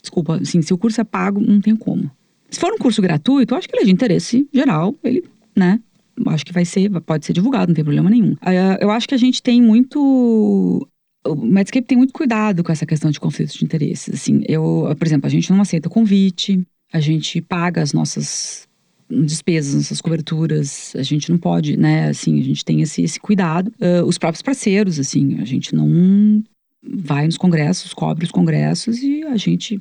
desculpa, 0.00 0.36
assim, 0.36 0.62
se 0.62 0.72
o 0.72 0.78
curso 0.78 1.00
é 1.00 1.04
pago, 1.04 1.40
não 1.40 1.60
tem 1.60 1.74
como. 1.74 2.10
Se 2.48 2.60
for 2.60 2.72
um 2.72 2.78
curso 2.78 3.02
gratuito, 3.02 3.54
eu 3.54 3.58
acho 3.58 3.68
que 3.68 3.74
ele 3.74 3.82
é 3.82 3.86
de 3.86 3.92
interesse 3.92 4.46
geral, 4.52 4.94
ele, 5.02 5.24
né, 5.56 5.80
acho 6.26 6.44
que 6.44 6.52
vai 6.52 6.64
ser, 6.64 6.90
pode 7.00 7.26
ser 7.26 7.32
divulgado, 7.32 7.68
não 7.68 7.74
tem 7.74 7.84
problema 7.84 8.10
nenhum. 8.10 8.32
Uh, 8.32 8.78
eu 8.80 8.90
acho 8.90 9.08
que 9.08 9.14
a 9.14 9.18
gente 9.18 9.42
tem 9.42 9.60
muito 9.60 10.88
o 11.26 11.34
Medscape 11.34 11.86
tem 11.86 11.96
muito 11.96 12.12
cuidado 12.12 12.62
com 12.62 12.70
essa 12.70 12.84
questão 12.84 13.10
de 13.10 13.18
conflitos 13.18 13.54
de 13.54 13.64
interesses. 13.64 14.14
Assim, 14.14 14.42
eu, 14.46 14.94
por 14.98 15.06
exemplo, 15.06 15.26
a 15.26 15.30
gente 15.30 15.50
não 15.50 15.60
aceita 15.60 15.88
convite, 15.88 16.62
a 16.92 17.00
gente 17.00 17.40
paga 17.40 17.80
as 17.80 17.92
nossas 17.92 18.68
despesas, 19.10 19.74
nossas 19.74 20.00
coberturas, 20.00 20.94
a 20.96 21.02
gente 21.02 21.30
não 21.30 21.38
pode, 21.38 21.76
né, 21.76 22.08
assim, 22.08 22.40
a 22.40 22.42
gente 22.42 22.64
tem 22.64 22.80
esse, 22.80 23.02
esse 23.02 23.18
cuidado. 23.20 23.72
Uh, 23.80 24.04
os 24.04 24.18
próprios 24.18 24.42
parceiros, 24.42 24.98
assim, 24.98 25.38
a 25.40 25.44
gente 25.44 25.74
não 25.74 26.42
vai 26.82 27.26
nos 27.26 27.36
congressos, 27.36 27.94
cobre 27.94 28.24
os 28.24 28.30
congressos 28.30 29.02
e 29.02 29.22
a 29.22 29.36
gente 29.36 29.80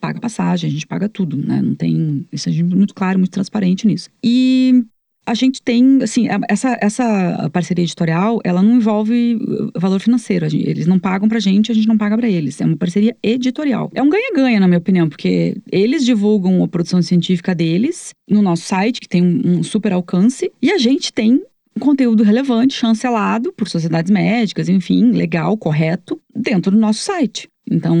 paga 0.00 0.20
passagem, 0.20 0.68
a 0.68 0.72
gente 0.72 0.86
paga 0.86 1.08
tudo, 1.08 1.36
né, 1.36 1.62
não 1.62 1.74
tem, 1.74 2.26
isso 2.32 2.48
é 2.48 2.52
muito 2.62 2.94
claro, 2.94 3.18
muito 3.18 3.32
transparente 3.32 3.86
nisso. 3.86 4.10
E 4.22 4.84
a 5.24 5.34
gente 5.34 5.62
tem, 5.62 6.02
assim, 6.02 6.26
essa, 6.48 6.76
essa 6.80 7.50
parceria 7.52 7.84
editorial, 7.84 8.40
ela 8.44 8.62
não 8.62 8.76
envolve 8.76 9.36
uh, 9.36 9.78
valor 9.78 10.00
financeiro. 10.00 10.48
Gente, 10.48 10.68
eles 10.68 10.86
não 10.86 10.98
pagam 10.98 11.28
pra 11.28 11.38
gente, 11.38 11.70
a 11.70 11.74
gente 11.74 11.86
não 11.86 11.96
paga 11.96 12.16
pra 12.16 12.28
eles. 12.28 12.60
É 12.60 12.64
uma 12.64 12.76
parceria 12.76 13.16
editorial. 13.22 13.90
É 13.94 14.02
um 14.02 14.08
ganha-ganha, 14.08 14.58
na 14.58 14.66
minha 14.66 14.78
opinião, 14.78 15.08
porque 15.08 15.56
eles 15.70 16.04
divulgam 16.04 16.62
a 16.64 16.68
produção 16.68 17.00
científica 17.00 17.54
deles 17.54 18.12
no 18.28 18.42
nosso 18.42 18.64
site, 18.64 19.00
que 19.00 19.08
tem 19.08 19.22
um, 19.22 19.58
um 19.58 19.62
super 19.62 19.92
alcance, 19.92 20.50
e 20.60 20.72
a 20.72 20.78
gente 20.78 21.12
tem 21.12 21.40
conteúdo 21.78 22.22
relevante, 22.22 22.74
chancelado 22.74 23.52
por 23.52 23.68
sociedades 23.68 24.10
médicas, 24.10 24.68
enfim, 24.68 25.12
legal, 25.12 25.56
correto, 25.56 26.20
dentro 26.34 26.70
do 26.70 26.78
nosso 26.78 27.00
site. 27.00 27.48
Então, 27.70 27.96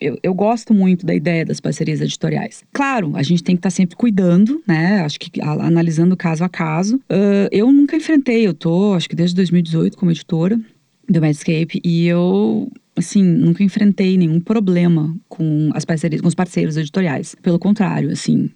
eu, 0.00 0.18
eu 0.22 0.34
gosto 0.34 0.74
muito 0.74 1.06
da 1.06 1.14
ideia 1.14 1.44
das 1.44 1.60
parcerias 1.60 2.00
editoriais. 2.00 2.64
Claro, 2.72 3.12
a 3.14 3.22
gente 3.22 3.42
tem 3.42 3.54
que 3.54 3.60
estar 3.60 3.70
tá 3.70 3.74
sempre 3.74 3.96
cuidando, 3.96 4.62
né? 4.66 5.00
Acho 5.00 5.18
que 5.18 5.40
a, 5.40 5.66
analisando 5.66 6.16
caso 6.16 6.44
a 6.44 6.48
caso. 6.48 6.96
Uh, 6.96 7.48
eu 7.50 7.72
nunca 7.72 7.96
enfrentei, 7.96 8.46
eu 8.46 8.54
tô, 8.54 8.94
acho 8.94 9.08
que 9.08 9.16
desde 9.16 9.36
2018 9.36 9.96
como 9.96 10.10
editora 10.10 10.58
do 11.08 11.20
Medscape, 11.20 11.80
e 11.82 12.06
eu 12.06 12.70
assim, 12.98 13.22
nunca 13.22 13.62
enfrentei 13.62 14.16
nenhum 14.18 14.40
problema 14.40 15.16
com 15.28 15.70
as 15.72 15.84
parcerias, 15.84 16.20
com 16.20 16.28
os 16.28 16.34
parceiros 16.34 16.76
editoriais. 16.76 17.34
Pelo 17.40 17.58
contrário, 17.58 18.10
assim, 18.10 18.50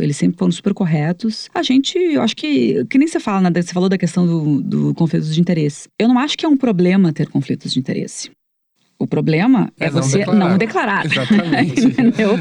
eles 0.00 0.16
sempre 0.16 0.38
foram 0.38 0.52
super 0.52 0.72
corretos. 0.72 1.48
A 1.52 1.62
gente, 1.62 1.98
eu 1.98 2.22
acho 2.22 2.36
que, 2.36 2.84
que 2.86 2.96
nem 2.96 3.08
você 3.08 3.20
fala, 3.20 3.50
né, 3.50 3.60
você 3.60 3.72
falou 3.72 3.88
da 3.88 3.98
questão 3.98 4.26
do, 4.26 4.62
do 4.62 4.94
de 4.94 5.40
interesse. 5.40 5.88
Eu 5.98 6.08
não 6.08 6.18
acho 6.18 6.38
que 6.38 6.46
é 6.46 6.48
um 6.48 6.56
problema 6.56 7.12
ter 7.12 7.28
conflitos 7.28 7.74
de 7.74 7.80
interesse. 7.80 8.30
O 9.02 9.06
problema 9.06 9.72
é, 9.80 9.86
é 9.86 9.90
você 9.90 10.18
declarar. 10.18 10.48
não 10.50 10.56
declarar. 10.56 11.06
Exatamente. 11.06 11.80
Entendeu? 11.86 12.38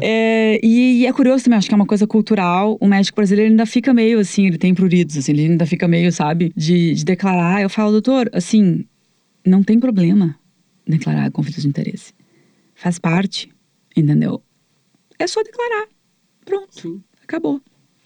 é, 0.00 0.60
e, 0.62 1.00
e, 1.00 1.06
é 1.06 1.12
curioso 1.12 1.42
também, 1.42 1.58
acho 1.58 1.66
que 1.66 1.74
é 1.74 1.76
uma 1.76 1.86
coisa 1.86 2.06
cultural. 2.06 2.78
O 2.80 2.86
médico 2.86 3.16
brasileiro 3.16 3.50
ainda 3.50 3.66
fica 3.66 3.92
meio 3.92 4.20
assim, 4.20 4.46
ele 4.46 4.56
tem 4.56 4.72
pruridos, 4.72 5.16
assim, 5.16 5.32
ele 5.32 5.46
ainda 5.46 5.66
fica 5.66 5.88
meio, 5.88 6.12
sabe, 6.12 6.52
de, 6.56 6.94
de 6.94 7.04
declarar. 7.04 7.60
Eu 7.60 7.68
falo, 7.68 7.90
doutor, 7.90 8.30
assim, 8.32 8.84
não 9.44 9.64
tem 9.64 9.80
problema 9.80 10.38
declarar 10.86 11.32
conflito 11.32 11.60
de 11.60 11.66
interesse. 11.66 12.12
Faz 12.76 12.96
parte, 12.96 13.50
entendeu? 13.96 14.40
É 15.18 15.26
só 15.26 15.42
declarar. 15.42 15.88
Pronto. 16.44 16.80
Sim. 16.80 17.02
Acabou 17.24 17.60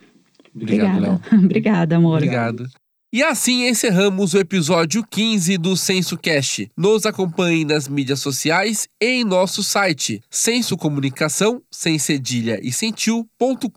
Obrigado, 0.55 0.97
Obrigada. 0.97 1.21
Obrigada, 1.45 1.97
amor. 1.97 2.17
Obrigado. 2.17 2.69
E 3.11 3.23
assim 3.23 3.67
encerramos 3.67 4.35
o 4.35 4.39
episódio 4.39 5.03
15 5.03 5.57
do 5.57 5.75
Censo 5.79 6.19
Cast. 6.19 6.71
Nos 6.77 7.07
acompanhe 7.07 7.65
nas 7.65 7.89
mídias 7.89 8.21
sociais 8.21 8.87
e 9.01 9.07
em 9.07 9.25
nosso 9.25 9.63
site 9.63 10.21
censo 10.29 10.77
comunicação 10.77 11.63
sem 11.71 11.99
cedilha 11.99 12.61
e 12.63 12.71
sentiu.com.br. 12.71 13.73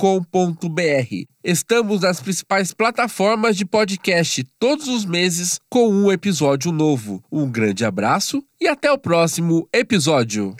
Estamos 1.41 2.02
nas 2.02 2.20
principais 2.20 2.74
plataformas 2.74 3.56
de 3.56 3.63
podcast 3.63 4.46
todos 4.60 4.89
os 4.89 5.06
meses 5.06 5.60
com 5.70 5.88
um 5.88 6.12
episódio 6.12 6.70
novo. 6.74 7.24
Um 7.32 7.50
grande 7.50 7.86
abraço 7.86 8.44
e 8.60 8.67
até 8.67 8.91
o 8.91 8.98
próximo 8.98 9.65
episódio. 9.72 10.54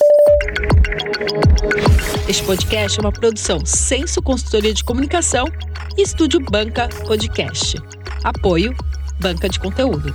Este 2.28 2.44
podcast 2.44 3.00
é 3.00 3.02
uma 3.02 3.12
produção 3.12 3.66
Censo 3.66 4.22
Consultoria 4.22 4.74
de 4.74 4.84
Comunicação 4.84 5.46
e 5.98 6.02
Estúdio 6.02 6.40
Banca 6.40 6.88
Podcast. 7.06 7.78
Apoio 8.24 8.76
Banca 9.20 9.50
de 9.50 9.60
Conteúdo. 9.60 10.14